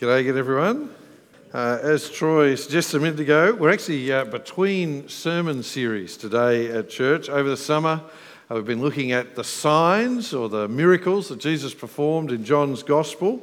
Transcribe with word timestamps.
G'day 0.00 0.20
again, 0.20 0.38
everyone. 0.38 0.94
Uh, 1.52 1.78
as 1.82 2.08
Troy 2.08 2.54
suggested 2.54 2.96
a 2.96 3.00
minute 3.00 3.20
ago, 3.20 3.52
we're 3.52 3.70
actually 3.70 4.10
uh, 4.10 4.24
between 4.24 5.06
sermon 5.10 5.62
series 5.62 6.16
today 6.16 6.70
at 6.70 6.88
church. 6.88 7.28
Over 7.28 7.50
the 7.50 7.56
summer, 7.58 8.00
uh, 8.50 8.54
we've 8.54 8.64
been 8.64 8.80
looking 8.80 9.12
at 9.12 9.34
the 9.34 9.44
signs 9.44 10.32
or 10.32 10.48
the 10.48 10.68
miracles 10.68 11.28
that 11.28 11.38
Jesus 11.38 11.74
performed 11.74 12.32
in 12.32 12.46
John's 12.46 12.82
Gospel. 12.82 13.42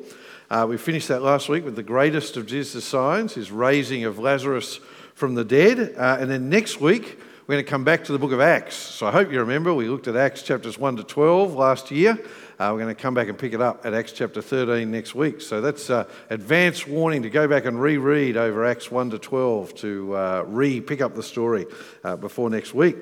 Uh, 0.49 0.65
we 0.67 0.77
finished 0.77 1.09
that 1.09 1.21
last 1.21 1.47
week 1.47 1.63
with 1.63 1.75
the 1.75 1.83
greatest 1.83 2.37
of 2.37 2.47
Jesus' 2.47 2.83
signs, 2.83 3.35
his 3.35 3.51
raising 3.51 4.05
of 4.05 4.17
Lazarus 4.17 4.79
from 5.13 5.35
the 5.35 5.45
dead. 5.45 5.93
Uh, 5.95 6.17
and 6.19 6.27
then 6.31 6.49
next 6.49 6.81
week, 6.81 7.19
we're 7.45 7.53
going 7.53 7.65
to 7.65 7.69
come 7.69 7.83
back 7.83 8.03
to 8.05 8.11
the 8.11 8.17
book 8.17 8.31
of 8.31 8.41
Acts. 8.41 8.75
So 8.75 9.05
I 9.05 9.11
hope 9.11 9.31
you 9.31 9.39
remember 9.39 9.75
we 9.75 9.89
looked 9.89 10.07
at 10.07 10.15
Acts 10.15 10.41
chapters 10.41 10.79
1 10.79 10.97
to 10.97 11.03
12 11.03 11.53
last 11.53 11.91
year. 11.91 12.17
Uh, 12.59 12.71
we're 12.73 12.79
going 12.79 12.95
to 12.95 12.99
come 12.99 13.13
back 13.13 13.27
and 13.27 13.37
pick 13.37 13.53
it 13.53 13.61
up 13.61 13.85
at 13.85 13.93
Acts 13.93 14.11
chapter 14.11 14.41
13 14.41 14.89
next 14.89 15.13
week. 15.13 15.41
So 15.41 15.61
that's 15.61 15.91
uh, 15.91 16.05
advance 16.31 16.87
warning 16.87 17.21
to 17.21 17.29
go 17.29 17.47
back 17.47 17.65
and 17.65 17.79
reread 17.79 18.35
over 18.35 18.65
Acts 18.65 18.89
1 18.89 19.11
to 19.11 19.19
12 19.19 19.75
to 19.75 20.17
uh, 20.17 20.43
re 20.47 20.81
pick 20.81 20.99
up 20.99 21.13
the 21.13 21.21
story 21.21 21.67
uh, 22.03 22.15
before 22.15 22.49
next 22.49 22.73
week. 22.73 22.95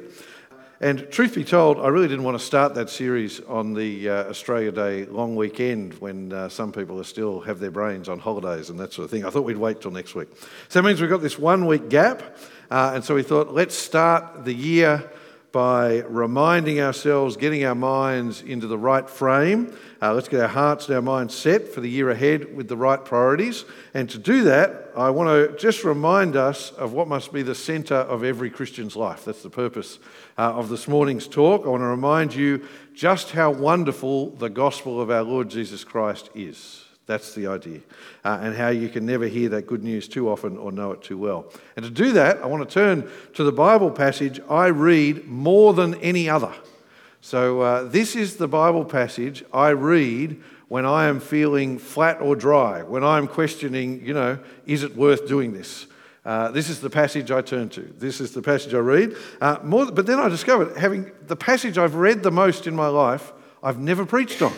And 0.81 1.09
truth 1.09 1.35
be 1.35 1.45
told, 1.45 1.79
I 1.79 1.88
really 1.88 2.09
didn't 2.09 2.26
want 2.26 2.38
to 2.38 2.45
start 2.45 2.76
that 2.76 2.89
series 2.89 3.39
on 3.39 3.73
the 3.73 4.09
uh, 4.09 4.13
Australia 4.26 4.73
Day 4.73 5.05
long 5.05 5.38
weekend 5.38 5.93
when 6.01 6.34
uh, 6.34 6.49
some 6.49 6.73
people 6.73 6.99
are 6.99 7.05
still 7.05 7.40
have 7.40 7.59
their 7.59 7.71
brains 7.71 8.09
on 8.09 8.20
holidays 8.20 8.70
and 8.70 8.77
that 8.81 8.91
sort 8.91 9.05
of 9.05 9.12
thing. 9.12 9.23
I 9.23 9.29
thought 9.29 9.45
we'd 9.45 9.55
wait 9.55 9.79
till 9.79 9.91
next 9.91 10.15
week. 10.15 10.27
So 10.67 10.81
that 10.81 10.85
means 10.85 10.99
we've 10.99 11.09
got 11.09 11.21
this 11.21 11.40
one 11.40 11.65
week 11.65 11.87
gap. 11.87 12.21
and 12.70 13.05
so 13.05 13.15
we 13.15 13.23
thought, 13.23 13.53
let's 13.53 13.73
start 13.73 14.43
the 14.43 14.53
year 14.53 15.09
by 15.55 15.99
reminding 16.09 16.81
ourselves, 16.81 17.37
getting 17.37 17.63
our 17.63 17.73
minds 17.73 18.41
into 18.41 18.67
the 18.67 18.77
right 18.77 19.09
frame. 19.09 19.73
Uh, 20.01 20.13
let's 20.13 20.27
get 20.27 20.41
our 20.41 20.49
hearts 20.49 20.87
and 20.87 20.95
our 20.97 21.01
minds 21.01 21.33
set 21.33 21.69
for 21.69 21.79
the 21.79 21.89
year 21.89 22.09
ahead 22.09 22.53
with 22.53 22.67
the 22.67 22.75
right 22.75 23.05
priorities. 23.05 23.63
And 23.93 24.09
to 24.09 24.17
do 24.17 24.43
that, 24.43 24.91
I 24.97 25.11
want 25.11 25.29
to 25.29 25.57
just 25.57 25.85
remind 25.85 26.35
us 26.35 26.71
of 26.71 26.91
what 26.91 27.07
must 27.07 27.31
be 27.31 27.41
the 27.41 27.55
centre 27.55 27.95
of 27.95 28.21
every 28.21 28.49
Christian's 28.49 28.97
life. 28.97 29.23
That's 29.23 29.43
the 29.43 29.49
purpose 29.49 29.97
uh, 30.37 30.51
of 30.55 30.67
this 30.67 30.89
morning's 30.89 31.25
talk. 31.25 31.65
I 31.65 31.69
want 31.69 31.84
to 31.84 31.87
remind 31.87 32.35
you 32.35 32.67
just 32.93 33.31
how 33.31 33.51
wonderful 33.51 34.31
the 34.31 34.49
gospel 34.49 34.99
of 34.99 35.09
our 35.09 35.23
Lord 35.23 35.47
Jesus 35.47 35.85
Christ 35.85 36.29
is. 36.35 36.84
That's 37.07 37.35
the 37.35 37.48
idea. 37.48 37.81
Uh, 38.23 38.39
and 38.41 38.55
how 38.55 38.70
you 38.70 38.89
can 38.89 39.05
never 39.05 39.27
hear 39.27 39.49
that 39.49 39.67
good 39.67 39.84
news 39.84 40.07
too 40.07 40.29
often 40.29 40.57
or 40.57 40.71
know 40.71 40.91
it 40.91 41.03
too 41.03 41.17
well. 41.17 41.51
And 41.75 41.85
to 41.85 41.91
do 41.91 42.13
that, 42.13 42.41
I 42.41 42.47
want 42.47 42.67
to 42.67 42.73
turn 42.73 43.09
to 43.34 43.43
the 43.43 43.51
Bible 43.51 43.91
passage 43.91 44.39
I 44.49 44.67
read 44.67 45.27
more 45.27 45.73
than 45.73 45.95
any 45.95 46.29
other. 46.29 46.53
So, 47.21 47.62
uh, 47.62 47.84
this 47.84 48.15
is 48.15 48.37
the 48.37 48.47
Bible 48.47 48.85
passage 48.85 49.43
I 49.53 49.70
read 49.70 50.41
when 50.67 50.85
I 50.85 51.07
am 51.07 51.20
feeling 51.20 51.77
flat 51.77 52.21
or 52.21 52.35
dry, 52.35 52.81
when 52.84 53.03
I'm 53.03 53.27
questioning, 53.27 54.05
you 54.05 54.13
know, 54.13 54.40
is 54.65 54.84
it 54.84 54.95
worth 54.95 55.27
doing 55.27 55.53
this? 55.53 55.87
Uh, 56.23 56.49
this 56.49 56.69
is 56.69 56.81
the 56.81 56.90
passage 56.90 57.29
I 57.29 57.41
turn 57.41 57.69
to. 57.69 57.81
This 57.81 58.19
is 58.19 58.31
the 58.31 58.41
passage 58.41 58.73
I 58.73 58.79
read. 58.79 59.15
Uh, 59.40 59.57
more, 59.63 59.91
but 59.91 60.07
then 60.07 60.19
I 60.19 60.27
discovered 60.27 60.75
having 60.75 61.12
the 61.27 61.35
passage 61.35 61.77
I've 61.77 61.95
read 61.95 62.23
the 62.23 62.31
most 62.31 62.65
in 62.65 62.75
my 62.75 62.87
life, 62.87 63.31
I've 63.62 63.79
never 63.79 64.06
preached 64.06 64.41
on. 64.41 64.53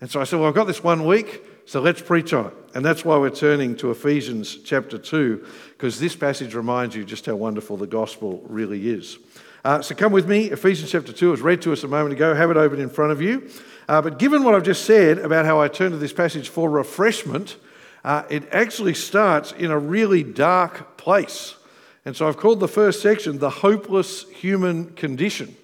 And 0.00 0.10
so 0.10 0.20
I 0.20 0.24
said, 0.24 0.38
well, 0.38 0.48
I've 0.48 0.54
got 0.54 0.66
this 0.66 0.82
one 0.82 1.04
week. 1.04 1.42
So 1.68 1.82
let's 1.82 2.00
preach 2.00 2.32
on 2.32 2.46
it. 2.46 2.54
And 2.74 2.82
that's 2.82 3.04
why 3.04 3.18
we're 3.18 3.28
turning 3.28 3.76
to 3.76 3.90
Ephesians 3.90 4.56
chapter 4.64 4.96
2, 4.96 5.46
because 5.72 6.00
this 6.00 6.16
passage 6.16 6.54
reminds 6.54 6.96
you 6.96 7.04
just 7.04 7.26
how 7.26 7.36
wonderful 7.36 7.76
the 7.76 7.86
gospel 7.86 8.42
really 8.46 8.88
is. 8.88 9.18
Uh, 9.66 9.82
so 9.82 9.94
come 9.94 10.10
with 10.10 10.26
me. 10.26 10.46
Ephesians 10.46 10.90
chapter 10.90 11.12
2 11.12 11.30
was 11.30 11.42
read 11.42 11.60
to 11.60 11.72
us 11.74 11.84
a 11.84 11.88
moment 11.88 12.14
ago. 12.14 12.34
Have 12.34 12.50
it 12.50 12.56
open 12.56 12.80
in 12.80 12.88
front 12.88 13.12
of 13.12 13.20
you. 13.20 13.50
Uh, 13.86 14.00
but 14.00 14.18
given 14.18 14.44
what 14.44 14.54
I've 14.54 14.62
just 14.62 14.86
said 14.86 15.18
about 15.18 15.44
how 15.44 15.60
I 15.60 15.68
turn 15.68 15.90
to 15.90 15.98
this 15.98 16.14
passage 16.14 16.48
for 16.48 16.70
refreshment, 16.70 17.58
uh, 18.02 18.22
it 18.30 18.48
actually 18.50 18.94
starts 18.94 19.52
in 19.52 19.70
a 19.70 19.78
really 19.78 20.22
dark 20.22 20.96
place. 20.96 21.54
And 22.06 22.16
so 22.16 22.28
I've 22.28 22.38
called 22.38 22.60
the 22.60 22.68
first 22.68 23.02
section 23.02 23.40
the 23.40 23.50
hopeless 23.50 24.26
human 24.30 24.94
condition. 24.94 25.54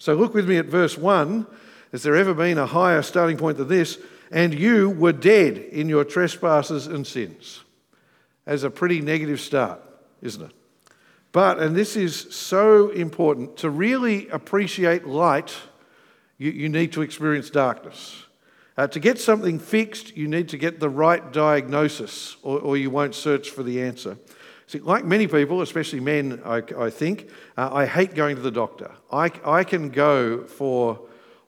So 0.00 0.14
look 0.14 0.34
with 0.34 0.48
me 0.48 0.56
at 0.56 0.66
verse 0.66 0.98
1. 0.98 1.46
Has 1.92 2.02
there 2.02 2.16
ever 2.16 2.34
been 2.34 2.58
a 2.58 2.66
higher 2.66 3.02
starting 3.02 3.36
point 3.36 3.58
than 3.58 3.68
this? 3.68 3.98
And 4.32 4.54
you 4.54 4.88
were 4.88 5.12
dead 5.12 5.58
in 5.58 5.88
your 5.88 6.04
trespasses 6.04 6.86
and 6.86 7.06
sins. 7.06 7.60
As 8.46 8.64
a 8.64 8.70
pretty 8.70 9.00
negative 9.00 9.40
start, 9.40 9.80
isn't 10.22 10.42
it? 10.42 10.52
But, 11.30 11.60
and 11.60 11.76
this 11.76 11.96
is 11.96 12.34
so 12.34 12.88
important, 12.90 13.58
to 13.58 13.70
really 13.70 14.28
appreciate 14.28 15.06
light, 15.06 15.54
you, 16.38 16.50
you 16.50 16.68
need 16.68 16.92
to 16.92 17.02
experience 17.02 17.50
darkness. 17.50 18.24
Uh, 18.76 18.86
to 18.86 18.98
get 18.98 19.20
something 19.20 19.58
fixed, 19.58 20.16
you 20.16 20.26
need 20.26 20.48
to 20.48 20.58
get 20.58 20.80
the 20.80 20.88
right 20.88 21.32
diagnosis, 21.32 22.36
or, 22.42 22.58
or 22.58 22.76
you 22.76 22.90
won't 22.90 23.14
search 23.14 23.50
for 23.50 23.62
the 23.62 23.82
answer. 23.82 24.16
See, 24.66 24.78
like 24.78 25.04
many 25.04 25.26
people, 25.26 25.60
especially 25.60 26.00
men, 26.00 26.40
I, 26.44 26.62
I 26.78 26.90
think, 26.90 27.30
uh, 27.56 27.68
I 27.72 27.84
hate 27.84 28.14
going 28.14 28.36
to 28.36 28.42
the 28.42 28.50
doctor. 28.50 28.90
I, 29.12 29.30
I 29.44 29.64
can 29.64 29.90
go 29.90 30.44
for 30.44 31.00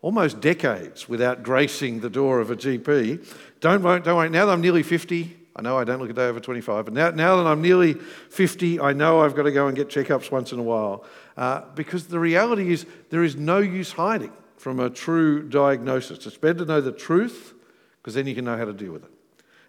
almost 0.04 0.38
decades 0.38 1.08
without 1.08 1.42
gracing 1.42 2.00
the 2.00 2.10
door 2.10 2.38
of 2.38 2.50
a 2.50 2.56
GP. 2.56 3.26
Don't, 3.60 3.80
don't 3.80 4.16
worry, 4.16 4.28
now 4.28 4.44
that 4.44 4.52
I'm 4.52 4.60
nearly 4.60 4.82
50, 4.82 5.34
I 5.56 5.62
know 5.62 5.78
I 5.78 5.84
don't 5.84 5.98
look 5.98 6.10
a 6.10 6.12
day 6.12 6.26
over 6.26 6.40
25, 6.40 6.84
but 6.84 6.92
now, 6.92 7.08
now 7.08 7.36
that 7.36 7.46
I'm 7.46 7.62
nearly 7.62 7.94
50, 7.94 8.80
I 8.80 8.92
know 8.92 9.22
I've 9.22 9.34
got 9.34 9.44
to 9.44 9.50
go 9.50 9.66
and 9.66 9.74
get 9.74 9.88
checkups 9.88 10.30
once 10.30 10.52
in 10.52 10.58
a 10.58 10.62
while. 10.62 11.06
Uh, 11.38 11.62
because 11.74 12.08
the 12.08 12.18
reality 12.18 12.70
is, 12.70 12.84
there 13.08 13.24
is 13.24 13.34
no 13.36 13.60
use 13.60 13.92
hiding 13.92 14.32
from 14.58 14.78
a 14.78 14.90
true 14.90 15.42
diagnosis. 15.48 16.26
It's 16.26 16.36
better 16.36 16.58
to 16.58 16.64
know 16.66 16.82
the 16.82 16.92
truth 16.92 17.54
because 18.02 18.12
then 18.12 18.26
you 18.26 18.34
can 18.34 18.44
know 18.44 18.58
how 18.58 18.66
to 18.66 18.74
deal 18.74 18.92
with 18.92 19.04
it. 19.04 19.10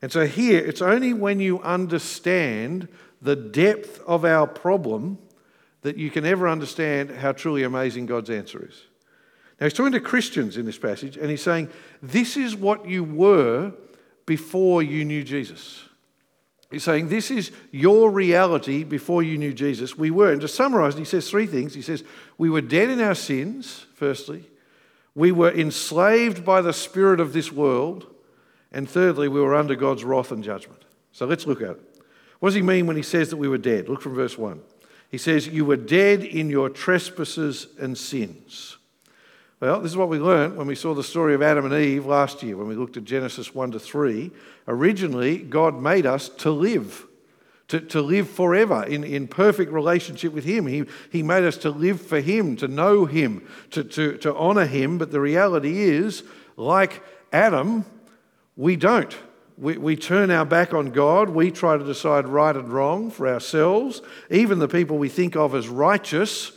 And 0.02 0.12
so 0.12 0.28
here, 0.28 0.60
it's 0.60 0.82
only 0.82 1.14
when 1.14 1.40
you 1.40 1.62
understand 1.62 2.90
the 3.22 3.38
depth 3.38 4.02
of 4.06 4.26
our 4.26 4.48
problem 4.48 5.18
that 5.84 5.96
you 5.96 6.12
can 6.12 6.26
ever 6.26 6.50
understand 6.50 7.12
how 7.12 7.32
truly 7.32 7.64
amazing 7.64 8.06
God's 8.06 8.30
answer 8.30 8.68
is. 8.70 8.84
Now, 9.60 9.66
he's 9.66 9.74
talking 9.74 9.94
to 9.94 10.00
Christians 10.00 10.58
in 10.58 10.66
this 10.66 10.78
passage, 10.78 11.18
and 11.18 11.30
he's 11.30 11.42
saying, 11.44 11.70
This 12.02 12.36
is 12.36 12.56
what 12.56 12.88
you 12.88 13.04
were 13.04 13.72
before 14.26 14.84
you 14.84 15.06
knew 15.06 15.24
Jesus. 15.24 15.86
He's 16.72 16.84
saying, 16.84 17.08
This 17.08 17.32
is 17.32 17.52
your 17.72 18.12
reality 18.12 18.84
before 18.84 19.24
you 19.24 19.38
knew 19.38 19.54
Jesus. 19.54 19.98
We 19.98 20.12
were. 20.12 20.32
And 20.32 20.42
to 20.42 20.48
summarize, 20.48 20.98
he 20.98 21.06
says 21.06 21.30
three 21.30 21.48
things. 21.48 21.74
He 21.74 21.82
says, 21.82 22.04
We 22.38 22.50
were 22.50 22.62
dead 22.62 22.90
in 22.90 23.00
our 23.00 23.16
sins, 23.16 23.86
firstly. 23.94 24.44
We 25.14 25.32
were 25.32 25.52
enslaved 25.52 26.44
by 26.44 26.62
the 26.62 26.74
spirit 26.74 27.22
of 27.22 27.32
this 27.32 27.52
world. 27.52 28.08
And 28.72 28.90
thirdly, 28.90 29.30
we 29.30 29.40
were 29.40 29.56
under 29.56 29.76
God's 29.76 30.04
wrath 30.04 30.32
and 30.32 30.44
judgment. 30.44 30.84
So 31.14 31.26
let's 31.26 31.48
look 31.48 31.62
at 31.62 31.70
it. 31.70 32.02
What 32.40 32.50
does 32.50 32.56
he 32.56 32.62
mean 32.62 32.88
when 32.88 32.98
he 32.98 33.04
says 33.04 33.30
that 33.30 33.38
we 33.38 33.48
were 33.48 33.58
dead? 33.58 33.88
Look 33.88 34.02
from 34.02 34.16
verse 34.16 34.38
1. 34.38 34.60
He 35.10 35.18
says, 35.18 35.48
You 35.48 35.64
were 35.64 35.78
dead 35.78 36.24
in 36.24 36.50
your 36.50 36.70
trespasses 36.70 37.68
and 37.80 37.98
sins. 37.98 38.78
Well, 39.62 39.80
this 39.80 39.92
is 39.92 39.98
what 39.98 40.10
we 40.10 40.20
learned 40.20 40.58
when 40.58 40.68
we 40.68 40.76
saw 40.76 40.94
the 40.94 41.04
story 41.04 41.34
of 41.34 41.42
Adam 41.42 41.64
and 41.66 41.74
Eve 41.74 42.06
last 42.06 42.44
year, 42.44 42.58
when 42.58 42.68
we 42.68 42.76
looked 42.76 42.98
at 42.98 43.06
Genesis 43.06 43.56
1 43.56 43.72
to 43.72 43.80
3. 43.80 44.30
Originally, 44.68 45.38
God 45.38 45.82
made 45.82 46.06
us 46.06 46.28
to 46.28 46.52
live, 46.52 47.06
to, 47.70 47.80
to 47.80 48.02
live 48.02 48.30
forever 48.30 48.84
in, 48.84 49.06
in 49.06 49.30
perfect 49.30 49.72
relationship 49.72 50.34
with 50.34 50.44
Him. 50.44 50.68
He, 50.68 50.84
he 51.10 51.24
made 51.24 51.46
us 51.46 51.56
to 51.60 51.70
live 51.70 52.02
for 52.02 52.20
Him, 52.20 52.58
to 52.58 52.68
know 52.68 53.06
Him, 53.06 53.48
to, 53.72 53.86
to, 53.86 54.18
to 54.18 54.36
honor 54.36 54.66
Him. 54.66 54.98
But 54.98 55.12
the 55.12 55.22
reality 55.22 55.84
is, 55.84 56.24
like 56.58 57.02
Adam, 57.32 57.86
we 58.58 58.76
don't. 58.76 59.16
We, 59.58 59.78
we 59.78 59.96
turn 59.96 60.32
our 60.32 60.46
back 60.46 60.74
on 60.74 60.92
God. 60.92 61.30
We 61.30 61.50
try 61.50 61.78
to 61.78 61.86
decide 61.86 62.28
right 62.28 62.58
and 62.58 62.68
wrong 62.68 63.10
for 63.10 63.26
ourselves. 63.26 64.02
Even 64.30 64.60
the 64.60 64.68
people 64.68 64.98
we 64.98 65.08
think 65.08 65.38
of 65.38 65.56
as 65.56 65.70
righteous 65.70 66.52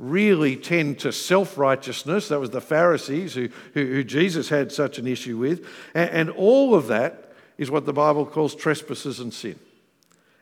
really 0.00 0.56
tend 0.56 0.98
to 0.98 1.12
self 1.12 1.58
righteousness. 1.58 2.28
That 2.28 2.40
was 2.40 2.50
the 2.50 2.60
Pharisees 2.60 3.34
who, 3.34 3.50
who, 3.74 3.84
who, 3.84 4.02
Jesus 4.02 4.48
had 4.48 4.72
such 4.72 4.98
an 4.98 5.06
issue 5.06 5.36
with. 5.36 5.66
And, 5.94 6.10
and 6.10 6.30
all 6.30 6.74
of 6.74 6.86
that 6.88 7.32
is 7.58 7.70
what 7.70 7.84
the 7.84 7.92
Bible 7.92 8.24
calls 8.24 8.54
trespasses 8.54 9.20
and 9.20 9.32
sin. 9.32 9.58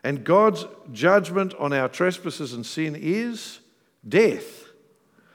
And 0.04 0.22
God's 0.24 0.64
judgment 0.92 1.54
on 1.56 1.72
our 1.72 1.88
trespasses 1.88 2.52
and 2.52 2.64
sin 2.64 2.96
is 2.96 3.58
death. 4.08 4.64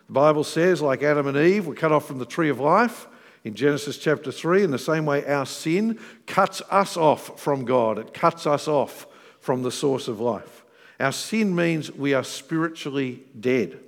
The 0.08 0.14
Bible 0.14 0.46
says, 0.46 0.82
like 0.82 1.04
Adam 1.04 1.28
and 1.28 1.38
Eve, 1.38 1.68
we're 1.68 1.76
cut 1.76 1.92
off 1.92 2.08
from 2.08 2.20
the 2.20 2.26
tree 2.26 2.50
of 2.50 2.62
life 2.62 3.08
in 3.44 3.56
Genesis 3.56 3.98
chapter 3.98 4.32
3. 4.32 4.64
In 4.64 4.72
the 4.72 4.80
same 4.80 5.06
way, 5.06 5.26
our 5.26 5.46
sin 5.46 6.00
cuts 6.28 6.62
us 6.72 6.96
off 6.96 7.40
from 7.40 7.66
God, 7.66 8.00
it 8.00 8.14
cuts 8.14 8.48
us 8.48 8.70
off 8.70 9.06
from 9.42 9.64
the 9.64 9.72
source 9.72 10.08
of 10.08 10.22
life. 10.22 10.64
Our 10.98 11.12
sin 11.12 11.54
means 11.54 11.92
we 11.92 12.14
are 12.14 12.24
spiritually 12.24 13.24
dead. 13.38 13.80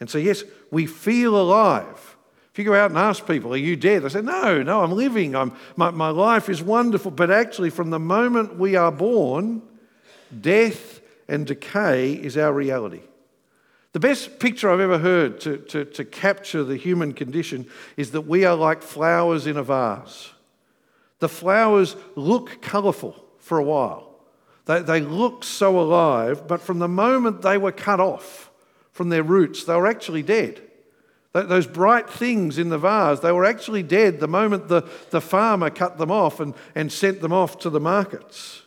And 0.00 0.10
so, 0.10 0.18
yes, 0.18 0.44
we 0.70 0.86
feel 0.86 1.40
alive. 1.40 2.16
If 2.52 2.58
you 2.58 2.64
go 2.64 2.74
out 2.74 2.90
and 2.90 2.98
ask 2.98 3.26
people, 3.26 3.52
Are 3.52 3.58
you 3.58 3.76
dead? 3.76 4.02
They 4.02 4.08
say, 4.08 4.22
No, 4.22 4.62
no, 4.62 4.82
I'm 4.82 4.92
living. 4.92 5.34
I'm, 5.34 5.52
my, 5.76 5.90
my 5.90 6.08
life 6.08 6.48
is 6.48 6.62
wonderful. 6.62 7.10
But 7.10 7.30
actually, 7.30 7.70
from 7.70 7.90
the 7.90 7.98
moment 7.98 8.58
we 8.58 8.76
are 8.76 8.92
born, 8.92 9.62
death 10.40 11.00
and 11.28 11.46
decay 11.46 12.14
is 12.14 12.36
our 12.36 12.52
reality. 12.52 13.02
The 13.92 14.00
best 14.00 14.38
picture 14.38 14.70
I've 14.70 14.80
ever 14.80 14.98
heard 14.98 15.40
to, 15.40 15.58
to, 15.58 15.84
to 15.84 16.04
capture 16.04 16.64
the 16.64 16.76
human 16.76 17.12
condition 17.12 17.66
is 17.96 18.10
that 18.12 18.22
we 18.22 18.44
are 18.44 18.54
like 18.54 18.82
flowers 18.82 19.46
in 19.46 19.56
a 19.56 19.62
vase. 19.62 20.30
The 21.18 21.28
flowers 21.28 21.96
look 22.14 22.60
colourful 22.60 23.22
for 23.38 23.58
a 23.58 23.62
while. 23.62 24.14
They, 24.66 24.82
they 24.82 25.00
looked 25.00 25.44
so 25.44 25.80
alive, 25.80 26.46
but 26.46 26.60
from 26.60 26.78
the 26.78 26.88
moment 26.88 27.42
they 27.42 27.56
were 27.56 27.72
cut 27.72 28.00
off 28.00 28.45
from 28.96 29.10
their 29.10 29.22
roots, 29.22 29.64
they 29.64 29.74
were 29.74 29.86
actually 29.86 30.22
dead. 30.22 30.62
Those 31.32 31.66
bright 31.66 32.08
things 32.08 32.56
in 32.56 32.70
the 32.70 32.78
vase, 32.78 33.20
they 33.20 33.30
were 33.30 33.44
actually 33.44 33.82
dead 33.82 34.20
the 34.20 34.28
moment 34.28 34.68
the, 34.68 34.88
the 35.10 35.20
farmer 35.20 35.68
cut 35.68 35.98
them 35.98 36.10
off 36.10 36.40
and, 36.40 36.54
and 36.74 36.90
sent 36.90 37.20
them 37.20 37.32
off 37.32 37.58
to 37.58 37.68
the 37.68 37.78
markets. 37.78 38.62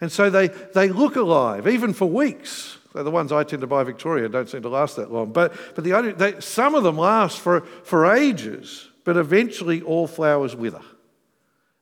And 0.00 0.10
so 0.10 0.28
they, 0.28 0.48
they 0.48 0.88
look 0.88 1.14
alive, 1.14 1.68
even 1.68 1.92
for 1.92 2.06
weeks. 2.06 2.78
So 2.92 3.04
the 3.04 3.12
ones 3.12 3.30
I 3.30 3.44
tend 3.44 3.60
to 3.60 3.68
buy 3.68 3.84
Victoria 3.84 4.28
don't 4.28 4.48
seem 4.48 4.62
to 4.62 4.68
last 4.68 4.96
that 4.96 5.12
long. 5.12 5.32
But, 5.32 5.54
but 5.76 5.84
the, 5.84 6.14
they, 6.16 6.40
some 6.40 6.74
of 6.74 6.82
them 6.82 6.98
last 6.98 7.38
for, 7.38 7.60
for 7.60 8.12
ages, 8.12 8.88
but 9.04 9.16
eventually 9.16 9.80
all 9.82 10.08
flowers 10.08 10.56
wither. 10.56 10.82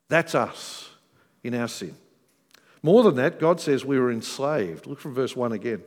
That's 0.08 0.34
us 0.34 0.90
in 1.42 1.54
our 1.54 1.68
sin. 1.68 1.96
More 2.82 3.02
than 3.02 3.16
that, 3.16 3.40
God 3.40 3.58
says 3.58 3.86
we 3.86 3.98
were 3.98 4.12
enslaved. 4.12 4.86
Look 4.86 5.00
from 5.00 5.14
verse 5.14 5.34
1 5.34 5.52
again. 5.52 5.82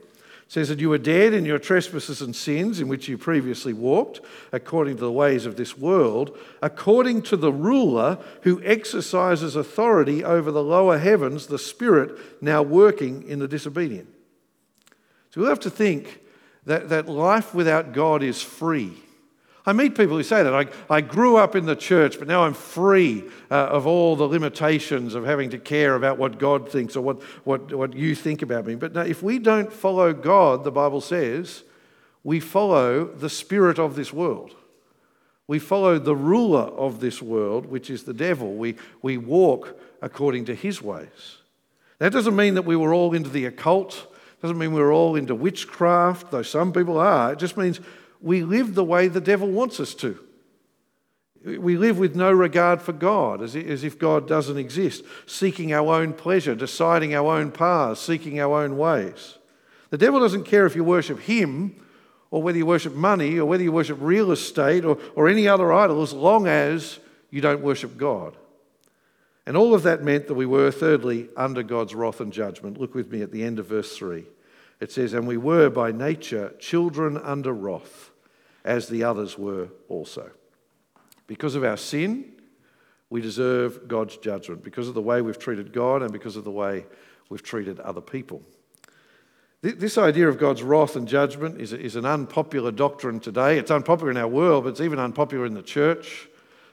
Says 0.50 0.68
that 0.68 0.80
you 0.80 0.88
were 0.88 0.98
dead 0.98 1.32
in 1.32 1.44
your 1.44 1.60
trespasses 1.60 2.20
and 2.20 2.34
sins 2.34 2.80
in 2.80 2.88
which 2.88 3.06
you 3.06 3.16
previously 3.16 3.72
walked, 3.72 4.20
according 4.50 4.96
to 4.96 5.02
the 5.02 5.12
ways 5.12 5.46
of 5.46 5.54
this 5.54 5.78
world, 5.78 6.36
according 6.60 7.22
to 7.22 7.36
the 7.36 7.52
ruler 7.52 8.18
who 8.42 8.60
exercises 8.64 9.54
authority 9.54 10.24
over 10.24 10.50
the 10.50 10.60
lower 10.60 10.98
heavens, 10.98 11.46
the 11.46 11.56
Spirit 11.56 12.18
now 12.42 12.62
working 12.62 13.22
in 13.28 13.38
the 13.38 13.46
disobedient. 13.46 14.08
So 15.30 15.40
we'll 15.40 15.50
have 15.50 15.60
to 15.60 15.70
think 15.70 16.18
that, 16.66 16.88
that 16.88 17.08
life 17.08 17.54
without 17.54 17.92
God 17.92 18.24
is 18.24 18.42
free. 18.42 18.94
I 19.70 19.72
meet 19.72 19.96
people 19.96 20.16
who 20.16 20.24
say 20.24 20.42
that. 20.42 20.52
I, 20.52 20.66
I 20.92 21.00
grew 21.00 21.36
up 21.36 21.54
in 21.54 21.64
the 21.64 21.76
church, 21.76 22.18
but 22.18 22.26
now 22.26 22.42
I'm 22.42 22.54
free 22.54 23.22
uh, 23.52 23.54
of 23.54 23.86
all 23.86 24.16
the 24.16 24.26
limitations 24.26 25.14
of 25.14 25.24
having 25.24 25.50
to 25.50 25.58
care 25.58 25.94
about 25.94 26.18
what 26.18 26.40
God 26.40 26.68
thinks 26.68 26.96
or 26.96 27.02
what, 27.02 27.22
what, 27.46 27.72
what 27.72 27.94
you 27.94 28.16
think 28.16 28.42
about 28.42 28.66
me. 28.66 28.74
But 28.74 28.94
now, 28.94 29.02
if 29.02 29.22
we 29.22 29.38
don't 29.38 29.72
follow 29.72 30.12
God, 30.12 30.64
the 30.64 30.72
Bible 30.72 31.00
says, 31.00 31.62
we 32.24 32.40
follow 32.40 33.04
the 33.04 33.30
spirit 33.30 33.78
of 33.78 33.94
this 33.94 34.12
world. 34.12 34.56
We 35.46 35.60
follow 35.60 36.00
the 36.00 36.16
ruler 36.16 36.62
of 36.62 36.98
this 36.98 37.22
world, 37.22 37.66
which 37.66 37.90
is 37.90 38.02
the 38.02 38.12
devil. 38.12 38.54
We, 38.54 38.74
we 39.02 39.18
walk 39.18 39.78
according 40.02 40.46
to 40.46 40.54
his 40.56 40.82
ways. 40.82 41.36
That 42.00 42.12
doesn't 42.12 42.34
mean 42.34 42.54
that 42.54 42.62
we 42.62 42.74
were 42.74 42.92
all 42.92 43.14
into 43.14 43.30
the 43.30 43.46
occult 43.46 44.08
doesn't 44.40 44.56
mean 44.56 44.72
we're 44.72 44.92
all 44.92 45.16
into 45.16 45.34
witchcraft, 45.34 46.30
though 46.30 46.42
some 46.42 46.72
people 46.72 46.98
are. 46.98 47.32
It 47.32 47.38
just 47.38 47.56
means 47.56 47.80
we 48.20 48.42
live 48.42 48.74
the 48.74 48.84
way 48.84 49.08
the 49.08 49.20
devil 49.20 49.48
wants 49.48 49.80
us 49.80 49.94
to. 49.94 50.18
We 51.42 51.78
live 51.78 51.98
with 51.98 52.14
no 52.14 52.30
regard 52.30 52.82
for 52.82 52.92
God, 52.92 53.40
as 53.40 53.54
if 53.54 53.98
God 53.98 54.28
doesn't 54.28 54.58
exist, 54.58 55.04
seeking 55.24 55.72
our 55.72 55.94
own 55.94 56.12
pleasure, 56.12 56.54
deciding 56.54 57.14
our 57.14 57.34
own 57.38 57.50
paths, 57.50 58.00
seeking 58.00 58.38
our 58.40 58.62
own 58.62 58.76
ways. 58.76 59.38
The 59.88 59.98
devil 59.98 60.20
doesn't 60.20 60.44
care 60.44 60.66
if 60.66 60.76
you 60.76 60.84
worship 60.84 61.20
him 61.20 61.74
or 62.30 62.42
whether 62.42 62.58
you 62.58 62.66
worship 62.66 62.94
money 62.94 63.38
or 63.38 63.46
whether 63.46 63.62
you 63.62 63.72
worship 63.72 63.98
real 64.00 64.32
estate 64.32 64.84
or, 64.84 64.98
or 65.16 65.28
any 65.28 65.48
other 65.48 65.72
idol, 65.72 66.02
as 66.02 66.12
long 66.12 66.46
as 66.46 66.98
you 67.30 67.40
don't 67.40 67.62
worship 67.62 67.96
God. 67.96 68.36
And 69.46 69.56
all 69.56 69.74
of 69.74 69.82
that 69.84 70.02
meant 70.02 70.28
that 70.28 70.34
we 70.34 70.46
were, 70.46 70.70
thirdly, 70.70 71.28
under 71.36 71.62
God's 71.62 71.94
wrath 71.94 72.20
and 72.20 72.32
judgment. 72.32 72.78
Look 72.78 72.94
with 72.94 73.10
me 73.10 73.22
at 73.22 73.32
the 73.32 73.42
end 73.42 73.58
of 73.58 73.66
verse 73.66 73.96
3. 73.96 74.24
It 74.80 74.90
says, 74.90 75.12
And 75.12 75.26
we 75.26 75.36
were 75.36 75.70
by 75.70 75.92
nature 75.92 76.54
children 76.58 77.18
under 77.18 77.52
wrath, 77.52 78.10
as 78.64 78.88
the 78.88 79.04
others 79.04 79.38
were 79.38 79.68
also. 79.88 80.30
Because 81.26 81.54
of 81.54 81.62
our 81.62 81.76
sin, 81.76 82.32
we 83.10 83.20
deserve 83.20 83.86
God's 83.88 84.16
judgment, 84.16 84.64
because 84.64 84.88
of 84.88 84.94
the 84.94 85.02
way 85.02 85.22
we've 85.22 85.38
treated 85.38 85.72
God 85.72 86.02
and 86.02 86.12
because 86.12 86.36
of 86.36 86.44
the 86.44 86.50
way 86.50 86.86
we've 87.28 87.42
treated 87.42 87.78
other 87.80 88.00
people. 88.00 88.42
This 89.62 89.98
idea 89.98 90.26
of 90.26 90.38
God's 90.38 90.62
wrath 90.62 90.96
and 90.96 91.06
judgment 91.06 91.60
is, 91.60 91.94
an 91.94 92.06
unpopular 92.06 92.72
doctrine 92.72 93.20
today. 93.20 93.58
It's 93.58 93.70
unpopular 93.70 94.10
in 94.10 94.16
our 94.16 94.26
world, 94.26 94.64
but 94.64 94.70
it's 94.70 94.80
even 94.80 94.98
unpopular 94.98 95.44
in 95.44 95.52
the 95.52 95.62
church. 95.62 96.28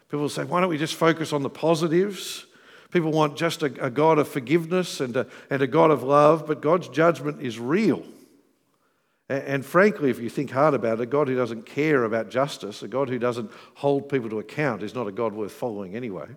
People 0.09 0.29
say, 0.29 0.45
why 0.45 0.61
don't 0.61 0.69
we 0.69 0.77
just 0.77 0.95
focus 0.95 1.33
on 1.33 1.43
the 1.43 1.49
positives? 1.49 2.46
People 2.91 3.11
want 3.11 3.35
just 3.35 3.63
a, 3.63 3.85
a 3.85 3.89
God 3.89 4.17
of 4.17 4.27
forgiveness 4.27 4.99
and 5.01 5.15
a, 5.17 5.27
and 5.49 5.61
a 5.61 5.67
God 5.67 5.91
of 5.91 6.03
love, 6.03 6.47
but 6.47 6.61
God's 6.61 6.87
judgment 6.87 7.41
is 7.41 7.59
real. 7.59 8.03
And, 9.29 9.43
and 9.43 9.65
frankly, 9.65 10.09
if 10.09 10.19
you 10.19 10.29
think 10.29 10.51
hard 10.51 10.73
about 10.73 10.99
it, 10.99 11.03
a 11.03 11.05
God 11.05 11.27
who 11.27 11.35
doesn't 11.35 11.65
care 11.65 12.03
about 12.03 12.29
justice, 12.29 12.81
a 12.83 12.87
God 12.87 13.09
who 13.09 13.19
doesn't 13.19 13.51
hold 13.75 14.09
people 14.09 14.29
to 14.29 14.39
account, 14.39 14.83
is 14.83 14.95
not 14.95 15.07
a 15.07 15.11
God 15.11 15.33
worth 15.33 15.51
following 15.51 15.95
anyway. 15.95 16.27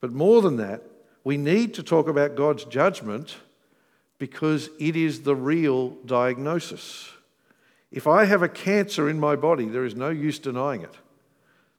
But 0.00 0.12
more 0.12 0.42
than 0.42 0.56
that, 0.56 0.82
we 1.24 1.36
need 1.36 1.74
to 1.74 1.82
talk 1.82 2.08
about 2.08 2.34
God's 2.34 2.64
judgment 2.64 3.36
because 4.18 4.68
it 4.78 4.96
is 4.96 5.22
the 5.22 5.36
real 5.36 5.90
diagnosis. 6.06 7.10
If 7.90 8.06
I 8.06 8.24
have 8.24 8.42
a 8.42 8.48
cancer 8.48 9.08
in 9.08 9.20
my 9.20 9.36
body, 9.36 9.66
there 9.66 9.84
is 9.84 9.94
no 9.94 10.10
use 10.10 10.38
denying 10.38 10.82
it. 10.82 10.96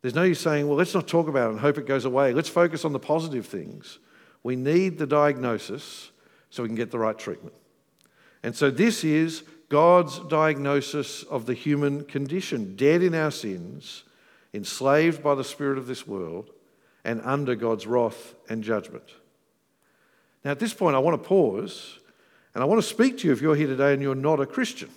There's 0.03 0.15
no 0.15 0.23
use 0.23 0.41
saying, 0.41 0.67
well, 0.67 0.77
let's 0.77 0.93
not 0.93 1.07
talk 1.07 1.29
about 1.29 1.47
it 1.47 1.51
and 1.51 1.59
hope 1.61 1.77
it 1.77 1.87
goes 1.87 2.03
away. 2.03 2.33
Let's 2.33 2.49
focus 2.49 2.83
on 2.83 2.91
the 2.91 2.99
positive 2.99 3.45
things. 3.45 3.99
We 4.43 4.57
need 4.57 4.97
the 4.97 5.07
diagnosis 5.07 6.11
so 6.49 6.61
we 6.61 6.67
can 6.67 6.75
get 6.75 6.91
the 6.91 6.99
right 6.99 7.17
treatment. 7.17 7.55
And 8.43 8.53
so 8.53 8.69
this 8.69 9.05
is 9.05 9.43
God's 9.69 10.19
diagnosis 10.19 11.23
of 11.23 11.45
the 11.45 11.53
human 11.53 12.03
condition 12.03 12.75
dead 12.75 13.01
in 13.01 13.15
our 13.15 13.31
sins, 13.31 14.03
enslaved 14.53 15.23
by 15.23 15.35
the 15.35 15.43
spirit 15.43 15.77
of 15.77 15.87
this 15.87 16.05
world, 16.05 16.49
and 17.05 17.21
under 17.23 17.55
God's 17.55 17.87
wrath 17.87 18.35
and 18.49 18.61
judgment. 18.61 19.09
Now, 20.43 20.51
at 20.51 20.59
this 20.59 20.73
point, 20.73 20.97
I 20.97 20.99
want 20.99 21.21
to 21.23 21.27
pause 21.27 21.97
and 22.53 22.61
I 22.61 22.65
want 22.65 22.81
to 22.81 22.87
speak 22.87 23.19
to 23.19 23.27
you 23.27 23.31
if 23.33 23.41
you're 23.41 23.55
here 23.55 23.67
today 23.67 23.93
and 23.93 24.01
you're 24.01 24.15
not 24.15 24.41
a 24.41 24.45
Christian. 24.45 24.89